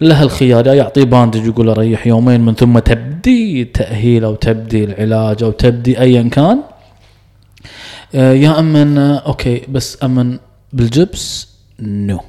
له 0.00 0.22
الخيار. 0.22 0.66
يا 0.66 0.74
يعطيه 0.74 1.04
bandage 1.04 1.46
يقول 1.46 1.78
ريح 1.78 2.06
يومين 2.06 2.40
من 2.40 2.54
ثم 2.54 2.78
تبدي 2.78 3.62
التاهيل 3.62 4.24
أو 4.24 4.34
تبدي 4.34 4.84
العلاج 4.84 5.42
أو 5.42 5.50
تبدي 5.50 6.00
ايا 6.00 6.22
كان. 6.22 6.58
آه، 8.14 8.32
يا 8.32 8.58
اما 8.58 9.16
okay 9.16 9.62
بس 9.68 10.04
أمن 10.04 10.38
بالجبس 10.72 11.48
no. 11.80 12.20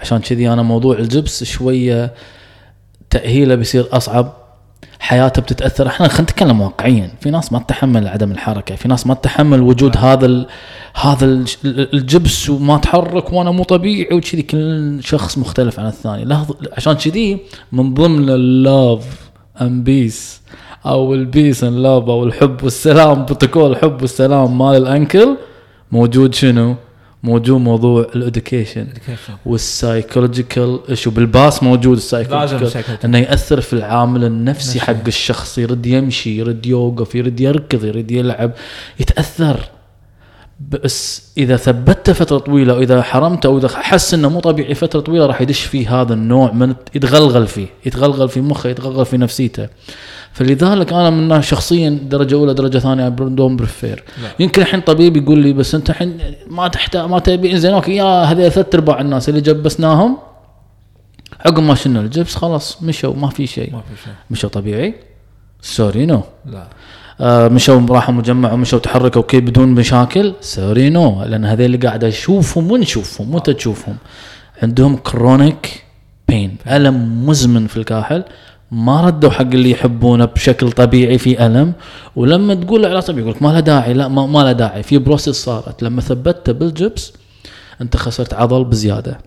عشان 0.00 0.18
كذي 0.18 0.52
أنا 0.52 0.62
موضوع 0.62 0.98
الجبس 0.98 1.44
شوية 1.44 2.14
تأهيله 3.10 3.54
بيصير 3.54 3.88
أصعب. 3.92 4.43
حياته 5.04 5.42
بتتأثر. 5.42 5.86
إحنا 5.86 6.08
خلينا 6.08 6.22
نتكلم 6.22 6.60
واقعيا. 6.60 7.10
في 7.20 7.30
ناس 7.30 7.52
ما 7.52 7.58
تتحمل 7.58 8.08
عدم 8.08 8.30
الحركة. 8.32 8.74
في 8.76 8.88
ناس 8.88 9.06
ما 9.06 9.14
تتحمل 9.14 9.60
وجود 9.60 9.96
هذا 9.96 10.26
ال 10.26 10.46
هذا 11.02 11.24
ال 11.24 11.46
الجبس 11.94 12.50
وما 12.50 12.76
تحرك 12.78 13.32
وأنا 13.32 13.50
مو 13.50 13.62
طبيعي 13.62 14.16
وكذي. 14.16 14.42
كل 14.42 14.98
شخص 15.02 15.38
مختلف 15.38 15.80
عن 15.80 15.86
الثاني. 15.86 16.24
لاحظ 16.24 16.52
عشان 16.72 16.92
كذي 16.92 17.38
من 17.72 17.94
ضمن 17.94 18.30
ال 18.30 18.50
love 18.50 19.30
and 19.60 19.84
peace 19.84 20.40
أو 20.86 21.14
ال 21.14 21.22
peace 21.22 21.64
and 21.64 21.78
love 21.78 22.08
أو 22.08 22.24
الحب 22.24 22.64
والسلام 22.64 23.24
بروتوكول 23.24 23.70
الحب 23.70 24.02
والسلام 24.02 24.58
مال 24.58 24.76
ال 24.82 24.91
ankle 24.91 25.36
موجود 25.92 26.34
شنو؟ 26.34 26.74
موجود 27.24 27.60
موضوع 27.60 28.06
ال 28.16 28.23
education 28.23 28.86
و 29.46 29.55
ال 29.55 29.64
psychological 29.64 30.80
issue 30.90 31.10
بال 31.10 31.25
PEACE 31.25 31.62
موجود 31.62 31.96
ال 31.96 32.03
psychological. 32.03 32.98
إنه 33.04 33.18
يأثر 33.18 33.60
في 33.60 33.72
العامل 33.72 34.24
النفسي 34.24 34.78
نفسي. 34.78 34.80
حق 34.80 35.06
الشخص 35.06 35.58
يرد 35.58 35.86
يمشي 35.86 36.38
يرد 36.38 36.66
يوقف 36.66 37.14
يرد 37.14 37.40
يركض 37.40 37.84
يرد 37.84 38.10
يلعب 38.10 38.52
يتأثر 39.00 39.60
بس 40.68 41.22
إذا 41.38 41.56
ثبته 41.56 42.12
فترة 42.12 42.38
طويلة 42.38 42.74
واذا 42.74 43.02
حرمته 43.02 43.46
أو 43.46 43.58
إذا 43.58 43.68
حس 43.68 44.14
إنه 44.14 44.28
مو 44.28 44.40
طبيعي 44.40 44.74
فترة 44.74 45.00
طويلة 45.00 45.26
راح 45.26 45.40
يدش 45.40 45.60
فيه 45.60 46.00
هذا 46.00 46.14
النوع 46.14 46.52
من 46.52 46.74
يتغلغل 46.94 47.46
فيه 47.46 47.66
يتغلغل 47.86 48.28
في 48.28 48.40
مخه 48.40 48.68
يتغلغل 48.68 49.06
في 49.06 49.16
نفسيته. 49.16 49.68
فلذلك 50.32 50.92
أنا 50.92 51.10
من 51.10 51.42
شخصيا 51.42 51.90
درجة 51.90 52.34
أولى 52.34 52.54
درجة 52.54 52.78
ثانية 52.78 53.08
don't 53.08 53.56
prefer. 53.56 54.02
يمكن 54.40 54.62
الحين 54.62 54.80
طبيب 54.80 55.16
يقول 55.16 55.38
لي 55.38 55.52
بس 55.52 55.74
أنت 55.74 55.90
الحين 55.90 56.18
ما 56.46 56.68
تحتاج 56.68 57.08
ما 57.08 57.18
تبي 57.18 57.56
زين 57.56 57.74
okay 57.74 57.96
يا 57.96 58.04
هذول 58.04 58.52
ثلاث 58.52 58.74
أرباع 58.74 59.00
الناس 59.00 59.28
اللي 59.28 59.40
جبسناهم 59.40 60.18
عقب 61.40 61.62
ما 61.62 61.74
شلنا 61.74 62.00
الجبس 62.00 62.34
خلاص 62.34 62.82
مشوا 62.82 63.14
ما 63.14 63.28
في 63.28 63.46
شيء. 63.46 63.72
ما 63.72 63.80
في 63.80 64.02
شيء. 64.04 64.12
مشوا 64.30 64.50
طبيعي؟ 64.50 64.94
sorry 65.62 66.06
no 66.06 66.22
لا. 66.46 66.68
مشوا 67.20 67.86
راحوا 67.90 68.14
مجمع 68.14 68.52
ومشوا 68.52 68.78
تحركوا 68.78 69.22
okay 69.22 69.40
بدون 69.40 69.68
مشاكل؟ 69.68 70.34
sorry 70.40 70.90
no 70.90 71.24
لأن 71.24 71.44
هذول 71.44 71.66
اللي 71.66 71.76
قاعد 71.76 72.04
أشوفهم 72.04 72.70
ونشوفهم 72.70 73.34
متى 73.34 73.54
تشوفهم 73.54 73.96
عندهم 74.62 74.96
chronic 74.96 75.84
pain 76.28 76.56
ألم 76.70 77.26
مزمن 77.26 77.66
في 77.66 77.76
الكاحل. 77.76 78.24
ما 78.70 79.00
ردوا 79.00 79.30
حق 79.30 79.40
اللي 79.40 79.70
يحبونه 79.70 80.24
بشكل 80.24 80.72
طبيعي 80.72 81.18
في 81.18 81.46
ألم. 81.46 81.72
ولما 82.16 82.54
تقول 82.54 82.82
له 82.82 82.88
علاج 82.88 83.02
طبيعي 83.02 83.22
يقول 83.22 83.34
لك 83.34 83.42
ما 83.42 83.48
له 83.48 83.60
داعي. 83.60 83.94
لا 83.94 84.08
ما, 84.08 84.26
ما 84.26 84.38
له 84.38 84.52
داعي. 84.52 84.82
في 84.82 84.98
process 84.98 85.36
صارت. 85.36 85.82
لما 85.82 86.00
ثبته 86.00 86.52
بالجبس 86.52 87.12
أنت 87.80 87.96
خسرت 87.96 88.34
عضل 88.34 88.64
بزيادة. 88.64 89.18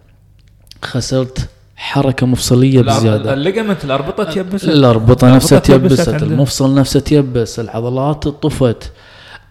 خسرت 0.82 1.50
حركة 1.78 2.26
مفصلية 2.26 2.82
بزيادة. 2.82 3.34
ال 3.34 3.40
ligament 3.40 3.86
الأربطة 3.86 4.24
تيبست 4.24 4.64
الأربطة 4.64 5.36
نفسها 5.36 5.60
تيبست. 5.60 6.10
المفصل 6.10 6.76
نفسه 6.76 7.00
تيبس 7.00 7.60
العضلات 7.60 8.28
طفت 8.28 8.92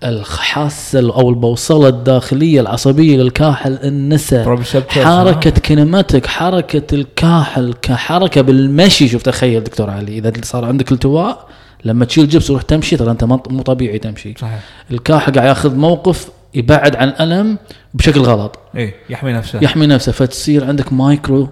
الحاسه 0.05 0.99
أو 0.99 1.31
البوصلة 1.31 1.89
الداخلية 1.89 2.61
العصبية 2.61 3.17
للكاحل 3.17 3.79
النسى 3.85 4.57
حركة 4.89 5.51
kinematic 5.51 6.27
حركة 6.27 6.95
الكاحل 6.95 7.75
كحركة 7.83 8.41
بالمشي. 8.41 9.09
شوف 9.09 9.23
تخيل 9.23 9.65
دكتور 9.65 9.91
علي 9.91 10.19
إذا 10.19 10.33
صار 10.43 10.65
عندك 10.65 10.93
التواء 10.93 11.47
لما 11.85 12.05
تشيل 12.05 12.29
جبس 12.29 12.45
وتروح 12.45 12.63
تمشي 12.63 12.97
ترى 12.97 13.11
أنت 13.11 13.25
مو 13.25 13.63
طبيعي 13.63 13.99
تمشي. 13.99 14.35
صحيح. 14.39 14.61
الكاحل 14.91 15.33
قاعد 15.33 15.49
ياخذ 15.49 15.77
موقف 15.77 16.29
يبعد 16.55 16.97
عن 16.97 17.09
الالم 17.09 17.59
بشكل 17.95 18.21
غلط. 18.21 18.59
اي 18.77 18.95
يحمي 19.11 19.33
نفسه. 19.33 19.59
يحمي 19.63 19.87
نفسه 19.87 20.13
فتصير 20.13 20.65
عندك 20.65 20.93
micro 20.93 21.49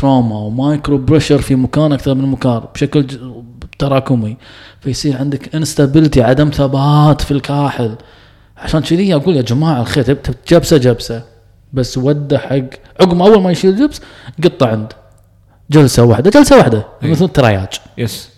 trauma 0.00 0.36
و 0.36 0.46
micro 0.46 0.98
pressure 0.98 1.38
في 1.38 1.54
مكان 1.54 1.92
أكثر 1.92 2.14
من 2.14 2.28
مكان 2.28 2.62
بشكل 2.74 3.06
تراكمي. 3.78 4.36
فيصير 4.80 5.16
عندك 5.16 5.54
instability 5.54 6.22
عدم 6.22 6.50
ثبات 6.50 7.20
في 7.20 7.30
الكاحل. 7.30 7.96
عشان 8.56 8.80
كذي 8.80 9.14
أقول 9.14 9.36
يا 9.36 9.42
جماعة 9.42 9.80
الخير 9.80 10.18
جبسة 10.48 10.76
جبسة. 10.76 11.22
بس 11.72 11.98
وده 11.98 12.38
حق. 12.38 12.56
عقب 13.00 13.16
ما 13.16 13.26
أول 13.26 13.42
ما 13.42 13.50
يشيل 13.50 13.76
جبس 13.76 14.00
قطة 14.44 14.66
عند. 14.66 14.92
جلسة 15.70 16.02
واحدة 16.04 16.30
جلسة 16.30 16.56
واحدة. 16.56 16.86
إيه. 17.02 17.10
مثل 17.10 17.28
ترياج 17.28 17.68
yes 17.98 18.28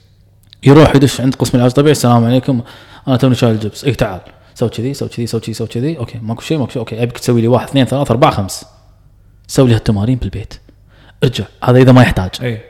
يروح 0.64 0.96
يدش 0.96 1.20
عند 1.20 1.35
قسم 1.35 1.51
العلاج 1.55 1.70
الطبيعي 1.70 1.92
السلام 1.92 2.25
عليكم. 2.25 2.61
أنا 3.09 3.16
توني 3.16 3.35
شايل 3.35 3.55
الجبس 3.55 3.85
اي 3.85 3.94
تعال. 3.94 4.20
سوي 4.55 4.68
كذي 4.68 4.94
سوي 4.94 5.09
كذي 5.09 5.27
سوي 5.27 5.40
كذي 5.40 5.55
سوي 5.55 5.66
كذي. 5.66 5.98
okay 5.99 6.19
ماكو 6.18 6.40
شيء 6.40 6.59
ماكو 6.59 6.70
شيء. 6.70 6.81
okay 6.81 7.03
ابيك 7.03 7.18
تسوي 7.18 7.40
لي 7.40 7.48
واحد 7.48 7.68
اثنين 7.68 7.85
ثلاثة 7.85 8.11
أربعة 8.11 8.31
خمس. 8.31 8.64
سوي 9.46 9.68
لي 9.68 9.75
هالتمارين 9.75 10.18
بالبيت. 10.18 10.55
ارجع 11.25 11.45
هذا 11.65 11.79
إذا 11.79 11.93
ما 11.93 12.03
يحتاج. 12.03 12.31
اي 12.43 12.61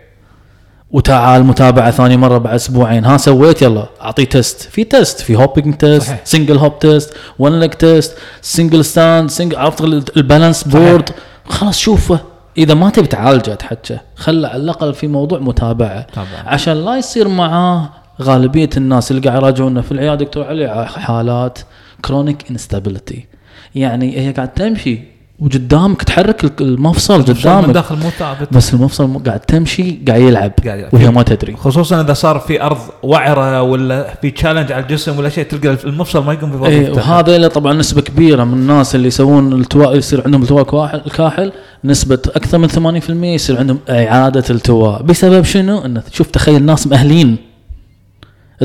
وتعال 0.91 1.45
متابعة 1.45 1.91
ثاني 1.91 2.17
مرة 2.17 2.39
بعد 2.39 2.55
أسبوعين. 2.55 3.05
ها 3.05 3.17
سويت 3.17 3.63
يلا. 3.63 3.87
أعطيه 4.03 4.25
test 4.25 4.61
في 4.61 4.85
test 4.85 5.21
في 5.21 5.37
hopping 5.37 5.75
test 5.75 6.07
صحيح. 6.07 6.21
single 6.25 6.59
hop 6.59 6.79
test 6.79 7.15
one 7.39 7.61
leg 7.61 7.71
test 7.71 8.19
single 8.43 8.85
stand 8.85 9.31
single 9.31 9.57
عرفت 9.57 9.81
ال 10.17 10.23
balance 10.23 10.65
board 10.65 11.11
خلاص 11.49 11.79
شوفه. 11.79 12.21
إذا 12.59 12.75
ما 12.75 12.91
تبي 12.91 13.07
تعالجه 13.07 13.55
تحكى 13.55 13.99
خله 14.17 14.49
على 14.49 14.63
الأقل 14.63 14.95
في 14.95 15.07
موضوع 15.07 15.39
متابعة. 15.39 16.07
طبعا. 16.15 16.27
عشان 16.47 16.85
لا 16.85 16.97
يصير 16.97 17.29
معاه 17.29 17.91
غالبية 18.23 18.71
الناس 18.77 19.11
اللي 19.11 19.23
قاعد 19.23 19.43
يراجعونا 19.43 19.83
في 19.83 19.93
العيادة 19.93 20.25
دكتور 20.25 20.45
علي 20.45 20.87
حالات 20.87 21.59
chronic 22.05 22.51
instability 22.51 23.27
يعني 23.75 24.19
هي 24.19 24.33
قاعد 24.33 24.55
تمشي 24.55 25.12
وقدامك 25.43 26.03
تحرك 26.03 26.61
المفصل 26.61 27.19
من 27.19 27.25
قدامك. 27.25 27.71
داخل 27.71 27.97
مو 27.97 28.11
ثابت 28.11 28.49
بس 28.53 28.75
المفصل 28.75 29.23
قاعد 29.23 29.41
تمشي 29.41 29.99
قاعد 30.09 30.21
يلعب 30.21 30.53
قاعد. 30.65 30.89
وهي 30.93 31.11
ما 31.11 31.23
تدري. 31.23 31.57
خصوصا 31.57 32.01
إذا 32.01 32.13
صار 32.13 32.39
في 32.39 32.63
أرض 32.63 32.79
وعرة 33.03 33.63
ولا 33.63 34.15
في 34.23 34.31
challenge 34.31 34.73
على 34.73 34.83
الجسم 34.83 35.19
ولا 35.19 35.29
شيء 35.29 35.45
تلقى 35.45 35.77
المفصل 35.85 36.25
ما 36.25 36.33
يقوم 36.33 36.51
إيه 36.53 36.59
بوظيفته 36.59 37.13
وهذا 37.13 37.39
له 37.39 37.49
طبعا 37.49 37.73
نسبة 37.73 38.01
كبيرة 38.01 38.45
من 38.45 38.55
الناس 38.55 38.95
اللي 38.95 39.09
يسوون 39.09 39.53
التواء 39.53 39.97
يصير 39.97 40.23
عندهم 40.25 40.43
التواء 40.43 41.03
الكاحل 41.07 41.53
نسبة 41.85 42.19
أكثر 42.37 42.59
من 42.59 42.69
80% 43.01 43.11
يصير 43.25 43.59
عندهم 43.59 43.79
إعادة 43.91 44.45
التواء 44.51 45.03
بسبب 45.03 45.45
شنو؟ 45.45 45.79
أنه 45.79 46.03
شوف 46.13 46.31
تخيل 46.31 46.63
ناس 46.63 46.87
مأهلين. 46.87 47.37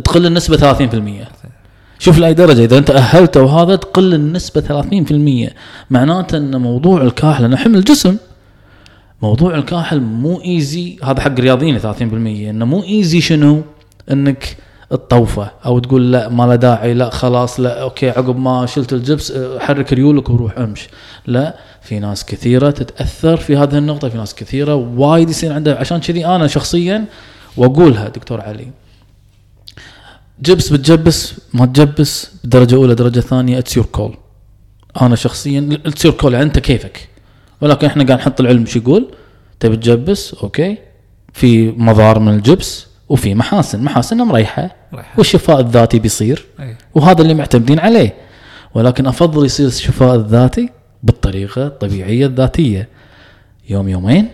تقل 0.04 0.26
النسبة 0.26 0.58
30% 0.58 1.28
شوف 2.00 2.20
لأي 2.20 2.34
درجة 2.34 2.64
إذا 2.64 2.78
أنت 2.78 2.90
أهلته 2.92 3.42
وهذا 3.42 3.76
تقل 3.76 4.14
النسبة 4.14 4.62
30% 5.50 5.52
معناته 5.90 6.38
أن 6.38 6.62
موضوع 6.62 7.02
الكاحل 7.02 7.44
أنا 7.44 7.58
حمل 7.58 7.84
جسم 7.84 8.18
موضوع 9.22 9.56
الكاحل 9.56 10.00
مو 10.00 10.42
easy 10.42 10.98
هذا 11.04 11.22
حق 11.22 11.40
رياضيين 11.40 11.80
30% 11.80 11.84
إنه 12.02 12.66
مو 12.66 12.84
easy 12.84 13.22
شنو؟ 13.22 13.62
إنك 14.12 14.58
تطوفه 14.90 15.52
أو 15.66 15.80
تقول 15.80 16.12
لا 16.12 16.30
ما 16.30 16.44
له 16.44 16.56
داعي 16.56 16.94
لا 16.94 17.10
خلاص 17.10 17.60
لا 17.60 17.82
okay 17.82 18.10
عقب 18.10 18.38
ما 18.40 18.66
شلت 18.66 18.94
الجبس 18.94 19.32
أه، 19.32 19.60
حرك 19.60 19.94
ريولك 19.94 20.30
وروح 20.30 20.58
امش 20.58 20.88
لا 21.28 21.56
في 21.82 22.00
ناس 22.00 22.26
كثيرة 22.26 22.72
تتأثر 22.72 23.38
في 23.38 23.58
هذه 23.58 23.78
النقطة 23.78 24.10
في 24.10 24.18
ناس 24.18 24.36
كثيرة 24.36 24.76
وايد 24.76 25.30
يصير 25.30 25.54
عندها 25.54 25.76
عشان 25.76 26.00
كذي 26.00 26.26
أنا 26.26 26.48
شخصيا 26.48 27.06
وأقولها 27.58 28.10
دكتور 28.10 28.42
علي 28.42 28.68
جبس 30.42 30.70
بتجبس 30.70 31.34
ما 31.54 31.66
تجبس 31.66 32.32
درجة 32.44 32.76
أولى 32.76 32.96
درجة 32.96 33.20
ثانية 33.20 33.60
it's 33.60 33.78
your 33.78 33.86
call 33.86 34.18
أنا 35.02 35.16
شخصيا 35.16 35.70
it's 35.86 36.06
your 36.06 36.14
call 36.14 36.36
أنت 36.36 36.60
كيفك؟ 36.60 37.10
ولكن 37.62 37.88
إحنا 37.88 38.04
قاعد 38.04 38.20
نحط 38.20 38.40
العلم 38.40 38.66
شو 38.66 38.80
يقول؟ 38.80 39.08
تبي 39.60 39.78
تجبس؟ 39.78 40.34
okay. 40.34 40.78
في 41.34 41.72
مضار 41.72 42.20
من 42.20 42.34
الجبس 42.34 42.88
وفي 43.10 43.36
محاسن. 43.36 43.84
محاسنها 43.84 44.26
مريحة. 44.26 44.76
رايحة. 44.94 45.14
والشفاء 45.18 45.60
الذاتي 45.60 46.00
بيصير. 46.00 46.46
أي. 46.60 46.76
وهذا 46.96 47.22
اللي 47.22 47.34
معتمدين 47.34 47.80
عليه. 47.80 48.14
ولكن 48.74 49.08
أفضل 49.08 49.46
يصير 49.46 49.68
الشفاء 49.68 50.16
الذاتي 50.16 50.70
بالطريقة 51.04 51.68
الطبيعية 51.68 52.26
الذاتية. 52.26 52.90
يوم 53.70 53.88
يومين 53.88 54.28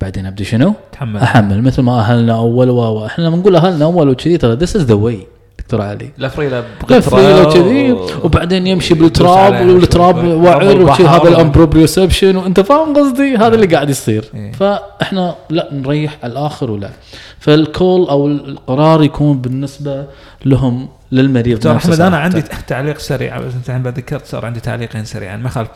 بعدين 0.00 0.26
ابدا 0.26 0.44
شنو؟ 0.44 0.74
تحمل 0.92 1.20
أحمل. 1.20 1.62
مثل 1.62 1.82
ما 1.82 2.00
أهلنا 2.00 2.36
أول 2.36 2.70
و 2.70 3.06
إحنا 3.06 3.24
لما 3.24 3.36
نقول 3.36 3.56
أهلنا 3.56 3.84
أول 3.84 4.08
وكذي 4.08 4.36
ترى 4.36 4.54
this 4.54 4.76
is 4.76 4.82
the 4.82 4.94
way 4.94 5.26
دكتور 5.66 5.82
علي 5.82 6.10
لا 6.18 6.28
فريله 6.28 6.64
لفه 6.90 7.42
وكذي 7.42 7.96
وبعدين 8.24 8.66
يمشي 8.66 8.94
بالتراب 8.94 9.68
والتراب. 9.68 10.24
وعر. 10.24 10.92
هذا 10.92 11.28
ال 11.28 11.34
improprioception 11.34 12.36
وانت 12.36 12.60
فاهم 12.60 12.96
قصدي 12.96 13.36
هذا 13.36 13.54
اللي 13.54 13.66
قاعد 13.66 13.90
يصير 13.90 14.24
إيه. 14.34 14.52
فإحنا 14.52 15.34
لا 15.50 15.68
نريح 15.72 16.18
على 16.22 16.32
الآخر 16.32 16.70
ولا 16.70 16.90
فال 17.38 17.61
call 17.61 18.08
أو 18.08 18.26
القرار 18.26 19.02
يكون 19.02 19.38
بالنسبة 19.38 20.04
لهم 20.44 20.88
للمريض 21.12 21.56
دكتور 21.56 21.76
أحمد 21.76 22.00
أنا. 22.00 22.18
عندي 22.18 22.42
تعليق 22.66 22.98
سريع 22.98 23.38
بس 23.38 23.54
أنت 23.54 23.68
الحين 23.68 23.82
ذكرت 23.82 24.26
صار 24.26 24.46
عندي 24.46 24.60
تعليقين 24.60 25.04
سريعا 25.04 25.36
ما 25.36 25.48
خالف 25.48 25.68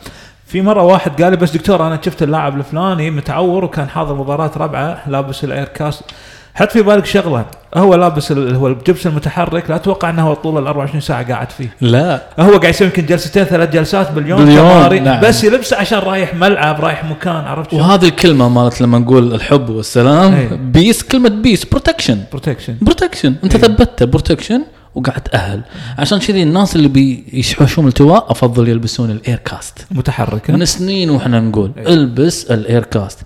في 0.45 0.61
مرة 0.61 0.83
واحد 0.83 1.21
قال 1.21 1.31
لي 1.31 1.37
بس 1.37 1.51
دكتور 1.51 1.87
أنا 1.87 1.99
شفت 2.05 2.23
اللاعب 2.23 2.57
الفلاني 2.57 3.11
متعور 3.11 3.65
وكان 3.65 3.89
حاضر 3.89 4.15
مباراة 4.15 4.51
ربعه 4.57 5.09
لابس 5.09 5.43
ال 5.43 5.49
air 5.49 5.67
cast 5.67 6.03
حط 6.55 6.71
في 6.71 6.81
بالك 6.81 7.05
شغلة 7.05 7.45
هو 7.75 7.95
لابس 7.95 8.31
هو 8.31 8.67
الجبس 8.67 9.07
المتحرك 9.07 9.69
لا 9.69 9.75
أتوقع 9.75 10.09
إنه 10.09 10.27
هو 10.27 10.33
طول 10.33 10.57
ال 10.57 10.67
24 10.67 11.01
ساعة 11.01 11.27
قاعد 11.27 11.49
فيه 11.51 11.75
لا 11.81 12.23
هو 12.39 12.57
قاعد 12.57 12.73
يسوي 12.73 12.87
يمكن 12.87 13.05
جلستين 13.05 13.43
ثلاث 13.43 13.69
جلسات 13.69 14.11
باليوم, 14.11 14.45
باليوم، 14.45 14.93
نعم. 14.93 15.21
بس 15.21 15.43
يلبسه 15.43 15.77
عشان 15.77 15.99
رايح 15.99 16.35
ملعب 16.35 16.81
رايح 16.81 17.05
مكان 17.05 17.35
عرفت؟ 17.35 17.73
وهذه 17.73 18.05
الكلمة 18.05 18.49
مالت 18.49 18.81
لما 18.81 18.99
نقول 18.99 19.33
الحب 19.33 19.69
والسلام 19.69 20.33
إيه. 20.33 20.49
peace 20.49 21.03
كلمة 21.03 21.29
peace 21.29 21.65
protection 21.65 22.19
protection 22.31 22.75
protection 22.81 23.35
أنت 23.43 23.55
إيه. 23.55 23.61
ثبتته 23.61 24.05
protection 24.05 24.63
وقاعد 24.95 25.21
تاهل 25.21 25.61
عشان 25.97 26.19
كذي 26.19 26.43
الناس 26.43 26.75
اللي 26.75 26.87
بيشحوشون 26.87 27.87
التواء 27.87 28.31
أفضل 28.31 28.69
يلبسون 28.69 29.11
ال 29.11 29.17
air 29.17 29.37
cast 29.37 29.87
متحركه 29.91 30.53
من 30.53 30.65
سنين 30.65 31.09
وإحنا 31.09 31.39
نقول 31.39 31.71
إيه. 31.77 31.87
البس 31.93 32.51
ال 32.51 32.59
air 32.59 32.83
cast 32.83 33.19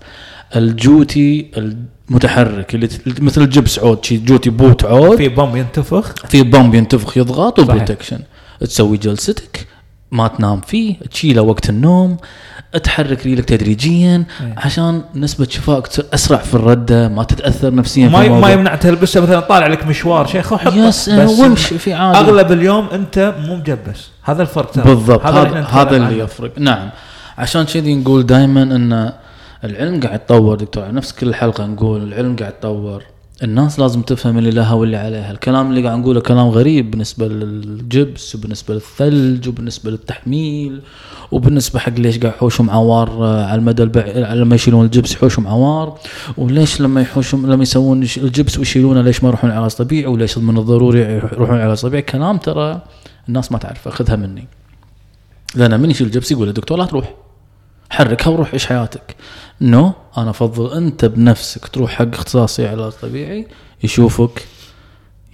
الجوتي 0.56 1.52
المتحرك 2.10 2.76
اللي 2.76 2.90
مثل 3.20 3.42
الجبس 3.42 3.80
عود 3.80 4.06
شي 4.06 4.18
جوتي 4.18 4.50
boot 4.50 4.86
عود. 4.86 5.18
في 5.18 5.28
pump 5.28 5.58
ينتفخ. 5.58 6.14
في 6.28 6.44
pump 6.44 6.76
ينتفخ 6.76 7.18
يضغط. 7.18 7.60
و 7.60 7.65
protection. 7.65 8.20
تسوي 8.60 8.98
جلستك 8.98 9.68
ما 10.12 10.28
تنام 10.28 10.62
فيه 10.62 10.96
تشيله 11.12 11.42
وقت 11.42 11.70
النوم 11.70 12.18
تحرك 12.84 13.26
ريلك 13.26 13.46
تدريجيا 13.46 14.26
إيه. 14.42 14.56
عشان 14.58 15.02
نسبة 15.16 15.48
شفائك 15.50 15.88
أسرع 16.14 16.38
في 16.38 16.54
الردة 16.54 17.10
ما 17.10 17.24
تتأثر 17.24 17.76
نفسيا 17.76 18.08
ما 18.10 18.28
ما. 18.28 18.52
يمنع 18.52 18.76
تلبسه 18.76 19.22
مثلا 19.22 19.40
طالع 19.40 19.68
لك 19.68 19.88
مشوار 19.88 20.28
شيخ 20.28 20.54
حطه 20.54 20.76
يس 20.76 21.10
بس 21.10 21.40
وامشي 21.40 21.78
في 21.78 21.94
عادي. 21.94 22.18
أغلب 22.18 22.52
اليوم 22.52 22.88
أنت 22.88 23.36
مو 23.40 23.56
مجبس. 23.56 24.08
هذا 24.24 24.42
الفرق 24.42 24.72
ترى. 24.72 24.84
بالضبط. 24.84 25.26
هذا 25.26 25.62
هذا 25.62 25.98
اللي. 25.98 26.20
يفرق. 26.20 26.52
نعم. 26.60 26.90
عشان 27.38 27.64
كذي 27.64 27.96
نقول 27.96 28.26
دائما 28.26 28.64
إن 28.64 29.12
العلم 29.64 30.00
قاعد 30.00 30.20
يتطور 30.20 30.56
دكتور 30.56 30.94
نفس 30.94 31.12
كل 31.12 31.36
حلقة 31.36 31.66
نقول 31.66 32.04
العلم 32.04 32.36
قاعد 32.36 32.54
يتطور. 32.54 33.04
الناس 33.44 33.80
لازم 33.80 34.02
تفهم 34.02 34.38
اللي 34.38 34.52
لها 34.52 34.74
واللي 34.74 34.98
عليها. 34.98 35.32
الكلام 35.32 35.70
اللي 35.70 35.84
قاعد 35.88 36.00
نقوله 36.00 36.20
كلام 36.20 36.50
غريب 36.50 36.92
بالنسبة 36.92 37.28
للجبس 37.28 38.36
وبالنسبة 38.36 38.74
للثلج 38.74 39.48
وبالنسبة 39.48 39.92
للتحميل 39.92 40.82
وبالنسبة 41.32 41.80
حق 41.80 41.94
ليش 41.94 42.20
قاعد 42.20 42.34
يحوشهم 42.34 42.70
عوار 42.70 43.10
آه، 43.10 43.46
على 43.46 43.60
المدى 43.60 43.84
البعيد 43.84 44.18
لما 44.18 44.56
يشيلون 44.56 44.86
الجبس 44.86 45.14
يحوشهم 45.14 45.48
عوار. 45.48 46.00
وليش 46.38 46.82
لما 46.82 47.02
يحوشهم 47.02 47.52
لما 47.52 47.64
يسوون 47.64 48.04
الجبس 48.18 48.58
ويشيلونه 48.60 49.02
ليش 49.02 49.24
ما 49.24 49.30
يروحون 49.30 49.52
علاج 49.52 49.72
طبيعي 49.72 50.06
وليش 50.06 50.38
من 50.38 50.58
الضروري 50.58 51.00
يروحون 51.00 51.60
علاج 51.60 51.82
طبيعي 51.82 52.02
كلام 52.02 52.38
ترى 52.38 52.82
الناس 53.28 53.52
ما 53.52 53.58
تعرفه. 53.58 53.92
خذها 53.92 54.16
مني. 54.16 54.48
لأن 55.56 55.80
من 55.80 55.92
يشيل 55.92 56.08
الجبس 56.08 56.32
يقول 56.32 56.48
الدكتور 56.48 56.78
لا 56.78 56.86
تروح. 56.86 57.14
حركها 57.90 58.30
وروح 58.30 58.52
عيش 58.52 58.66
حياتك؟ 58.66 59.16
نو 59.62 59.94
أنا 60.18 60.30
أفضل 60.30 60.74
أنت 60.78 61.06
بنفسك 61.06 61.68
تروح 61.68 61.92
حق 61.92 62.14
اختصاصي 62.14 62.68
علاج 62.68 62.92
طبيعي 62.92 63.48
يشوفك 63.84 64.48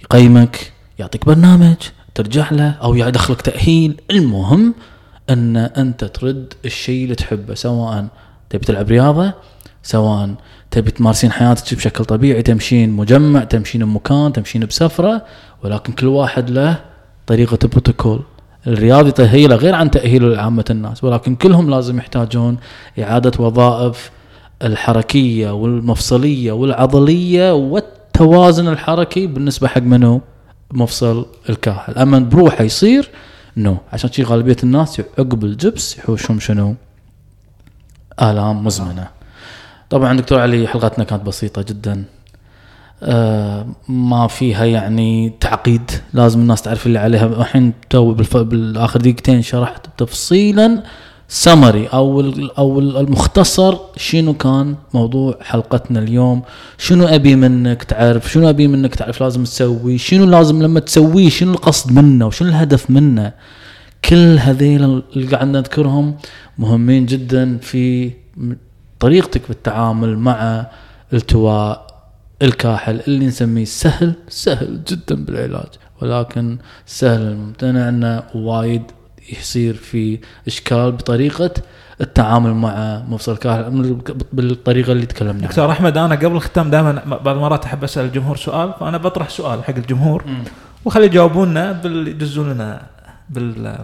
يقيمك 0.00 0.72
يعطيك 0.98 1.26
برنامج 1.26 1.76
ترجع 2.14 2.50
له 2.50 2.70
أو 2.70 2.94
يدخلك 2.94 3.42
تأهيل. 3.42 4.00
المهم 4.10 4.74
أن 5.30 5.56
أنت 5.56 6.04
ترد 6.04 6.54
الشيء 6.64 7.04
اللي 7.04 7.14
تحبه 7.14 7.54
سواء 7.54 8.06
تبي 8.50 8.64
تلعب 8.66 8.88
رياضة 8.88 9.32
سواء 9.82 10.34
تبي 10.70 10.90
تمارسين 10.90 11.32
حياتك 11.32 11.74
بشكل 11.74 12.04
طبيعي 12.04 12.42
تمشين 12.42 12.90
مجمع 12.90 13.44
تمشين 13.44 13.84
بمكان 13.84 14.32
تمشين 14.32 14.64
بسفرة 14.66 15.26
ولكن 15.64 15.92
كل 15.92 16.06
واحد 16.06 16.50
له 16.50 16.84
طريقة 17.26 17.58
بروتوكول 17.68 18.22
الرياضي 18.66 19.12
تأهيله 19.12 19.56
غير 19.56 19.74
عن 19.74 19.90
تأهيله 19.90 20.28
لعامة 20.28 20.64
الناس 20.70 21.04
ولكن 21.04 21.34
كلهم 21.34 21.70
لازم 21.70 21.98
يحتاجون 21.98 22.56
إعادة 22.98 23.32
وظائف 23.44 24.10
الحركية 24.62 25.50
والمفصلية 25.50 26.52
والعضلية 26.52 27.54
والتوازن 27.54 28.68
الحركي 28.68 29.26
بالنسبة 29.26 29.68
حق 29.68 29.82
منو؟ 29.82 30.20
مفصل 30.72 31.26
الكاحل 31.50 31.94
أما 31.98 32.18
بروحه 32.18 32.64
يصير 32.64 33.10
no 33.56 33.76
عشان 33.92 34.12
شي 34.12 34.22
غالبية 34.22 34.56
الناس 34.62 35.00
عقب 35.18 35.44
الجبس 35.44 35.98
يحوشهم 35.98 36.40
شنو؟ 36.40 36.74
آلام 38.22 38.64
مزمنة 38.64 39.08
طبعا 39.90 40.16
دكتور 40.16 40.38
علي 40.38 40.66
حلقتنا 40.66 41.04
كانت 41.04 41.22
بسيطة 41.22 41.62
جدا 41.62 42.04
ما 43.88 44.26
فيها 44.26 44.64
يعني 44.64 45.32
تعقيد. 45.40 45.90
لازم 46.14 46.40
الناس 46.40 46.62
تعرف 46.62 46.86
اللي 46.86 46.98
عليها. 46.98 47.26
الحين 47.26 47.72
تو. 47.90 48.14
بالآخر 48.34 49.00
دقيقتين 49.00 49.42
شرحت 49.42 49.86
تفصيلا 49.98 50.82
سمري 51.28 51.86
أو 51.86 52.20
أو 52.58 52.80
ال- 52.80 52.96
المختصر 52.96 53.76
شنو 53.96 54.34
كان 54.34 54.74
موضوع 54.94 55.38
حلقتنا 55.40 55.98
اليوم؟ 56.00 56.42
شنو 56.78 57.06
أبي 57.06 57.36
منك 57.36 57.82
تعرف؟ 57.84 58.32
شنو 58.32 58.48
أبي 58.48 58.66
منك 58.68 58.94
تعرف 58.94 59.20
لازم 59.22 59.44
تسوي؟ 59.44 59.98
شنو 59.98 60.24
لازم 60.24 60.62
لما 60.62 60.80
تسويه؟ 60.80 61.28
شنو 61.28 61.52
القصد 61.52 61.92
منه؟ 61.92 62.26
وشنو 62.26 62.48
الهدف 62.48 62.90
منه؟ 62.90 63.32
كل 64.04 64.38
هذيل 64.38 64.84
اللي 65.16 65.26
قاعد 65.26 65.46
نذكرهم 65.48 66.14
مهمين 66.58 67.06
جدا 67.06 67.58
في 67.58 68.10
طريقتك 69.00 69.42
بالتعامل 69.48 70.18
مع 70.18 70.66
التواء 71.12 71.91
الكاحل 72.42 73.00
اللي 73.08 73.26
نسميه 73.26 73.64
سهل 73.64 74.14
سهل 74.28 74.84
جدا 74.84 75.24
بالعلاج. 75.24 75.68
ولكن 76.02 76.58
سهل 76.86 77.22
الممتنع 77.22 77.88
إنه 77.88 78.22
وايد 78.34 78.82
يصير 79.32 79.74
في 79.74 80.18
إشكال 80.46 80.92
بطريقة 80.92 81.50
التعامل 82.00 82.54
مع 82.54 83.02
مفصل 83.08 83.32
الكاحل. 83.32 83.96
بالطريقة 84.32 84.92
اللي 84.92 85.06
تكلمنا 85.06 85.34
عنها. 85.34 85.48
دكتور 85.48 85.70
أحمد 85.70 85.98
أنا 85.98 86.14
قبل 86.14 86.36
الختام 86.36 86.70
دائما 86.70 87.02
بعض 87.04 87.36
المرات 87.36 87.64
أحب 87.64 87.84
أسأل 87.84 88.04
الجمهور 88.04 88.36
سؤال 88.36 88.74
فأنا 88.80 88.98
بطرح 88.98 89.28
سؤال 89.28 89.64
حق 89.64 89.76
الجمهور. 89.76 90.24
وخلي 90.84 91.04
يجاوبونا 91.04 91.72
بال 91.72 92.08
يدزون 92.08 92.52
لنا 92.52 92.82
بال 93.30 93.78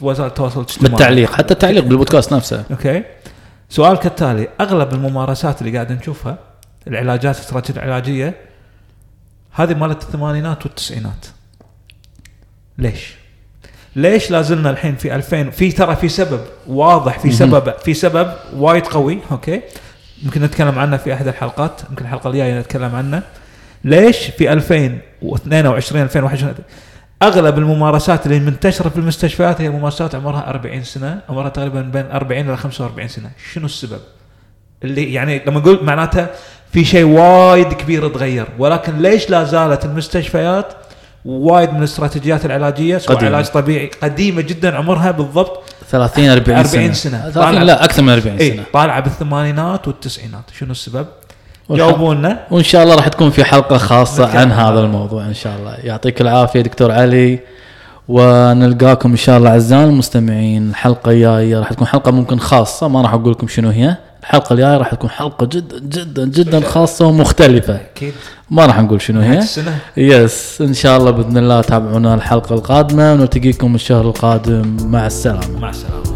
بوسائل 0.00 0.28
التواصل 0.28 0.60
الاجتماعي. 0.60 0.90
بالتعليق 0.90 1.32
حتى 1.32 1.54
التعليق 1.54 1.84
بالبودكاست 1.84 2.34
نفسه. 2.34 2.64
okay. 2.70 3.02
سؤال 3.68 3.96
كالتالي 3.96 4.48
أغلب 4.60 4.94
الممارسات 4.94 5.60
اللي 5.62 5.72
قاعد 5.72 5.92
نشوفها 5.92 6.38
العلاجات 6.88 7.36
الاستراتيجيه 7.36 7.80
العلاجية 7.80 8.34
هذه 9.52 9.74
مالت 9.74 10.02
الثمانينات 10.02 10.66
والتسعينات. 10.66 11.26
ليش؟ 12.78 13.14
ليش 13.96 14.30
لازلنا 14.30 14.70
الحين 14.70 14.96
في 14.96 15.14
2000 15.14 15.50
في 15.50 15.72
ترى 15.72 15.96
في 15.96 16.08
سبب 16.08 16.40
واضح 16.66 17.18
في 17.18 17.32
سبب 17.32 17.72
في 17.84 17.94
سبب 17.94 18.32
وايد 18.54 18.86
قوي 18.86 19.18
okay؟ 19.30 19.60
ممكن 20.22 20.42
نتكلم 20.42 20.78
عنه 20.78 20.96
في 20.96 21.14
أحد 21.14 21.28
الحلقات 21.28 21.80
ممكن 21.90 22.04
الحلقة 22.04 22.30
الجاية 22.30 22.60
نتكلم 22.60 22.94
عنه. 22.94 23.22
ليش 23.84 24.16
في 24.18 24.52
2022 24.52 26.02
2021 26.02 26.54
أغلب 27.22 27.58
الممارسات 27.58 28.26
اللي 28.26 28.40
منتشرة 28.40 28.88
في 28.88 28.96
المستشفيات 28.96 29.60
هي 29.60 29.68
ممارسات 29.68 30.14
عمرها 30.14 30.50
40 30.50 30.82
سنة 30.84 31.20
عمرها 31.28 31.48
تقريبا 31.48 31.80
بين 31.80 32.10
40 32.10 32.48
إلى 32.48 32.56
45 32.56 33.08
سنة. 33.08 33.30
شنو 33.52 33.66
السبب؟ 33.66 34.00
اللي 34.84 35.12
يعني 35.12 35.42
لما 35.46 35.58
أقول 35.58 35.84
معناته 35.84 36.26
في 36.76 36.84
شيء 36.84 37.04
وايد 37.04 37.72
كبير 37.72 38.08
تغير 38.08 38.46
ولكن 38.58 38.98
ليش 38.98 39.30
لا 39.30 39.44
زالت 39.44 39.84
المستشفيات 39.84 40.66
وايد 41.24 41.70
من 41.70 41.78
الاستراتيجيات 41.78 42.44
العلاجية 42.44 42.98
سواء 42.98 43.16
قديمة. 43.16 43.34
علاج 43.36 43.46
طبيعي 43.46 43.90
قديمة 44.02 44.42
جدا 44.42 44.76
عمرها 44.76 45.10
بالضبط 45.10 45.62
30 45.90 46.28
40 46.28 46.64
سنة 46.64 46.80
40 46.80 46.94
سنة. 46.94 47.18
30 47.18 47.42
طالع. 47.42 47.62
لا 47.62 47.84
أكثر 47.84 48.02
من 48.02 48.12
40 48.12 48.36
اي 48.36 48.50
سنة 48.50 48.62
طالعة 48.72 49.00
بالثمانينات 49.00 49.88
والتسعينات 49.88 50.44
شنو 50.58 50.70
السبب؟ 50.70 51.06
جاوبونا 51.70 52.40
وإن 52.50 52.62
شاء 52.62 52.82
الله 52.82 52.94
راح 52.94 53.08
تكون 53.08 53.30
في 53.30 53.44
حلقة 53.44 53.78
خاصة 53.78 54.38
عن 54.38 54.52
هذا. 54.52 54.80
الموضوع 54.80 55.24
إن 55.24 55.34
شاء 55.34 55.56
الله 55.56 55.74
يعطيك 55.74 56.20
العافية 56.20 56.60
دكتور 56.60 56.92
علي 56.92 57.38
ونلقاكم 58.08 59.10
إن 59.10 59.16
شاء 59.16 59.38
الله 59.38 59.50
اعزائنا 59.50 59.84
المستمعين 59.84 60.70
الحلقة 60.70 61.10
الجاية 61.10 61.58
راح 61.58 61.72
تكون 61.72 61.86
حلقة 61.86 62.10
ممكن 62.10 62.38
خاصة 62.38 62.88
ما 62.88 63.02
راح 63.02 63.14
أقول 63.14 63.32
لكم 63.32 63.48
شنو 63.48 63.70
هي 63.70 63.96
الحلقة 64.26 64.52
الجاية 64.52 64.76
راح 64.76 64.94
تكون 64.94 65.10
حلقة 65.10 65.46
جدا 65.46 65.78
جدا 65.78 66.24
جدا 66.24 66.60
خاصة 66.60 67.06
ومختلفة. 67.06 67.74
أكيد. 67.74 68.12
ما 68.50 68.66
راح 68.66 68.80
نقول 68.80 69.02
شنو 69.02 69.20
هي. 69.20 69.40
يس 69.96 70.60
إن 70.60 70.74
شاء 70.74 70.98
الله 70.98 71.10
بإذن 71.10 71.38
الله 71.38 71.60
تابعونا 71.60 72.14
الحلقة 72.14 72.54
القادمة 72.54 73.12
ونلتقيكم 73.12 73.74
الشهر 73.74 74.04
القادم. 74.04 74.76
مع 74.80 75.06
السلامة. 75.06 75.60
مع 75.60 75.70
السلامة. 75.70 76.15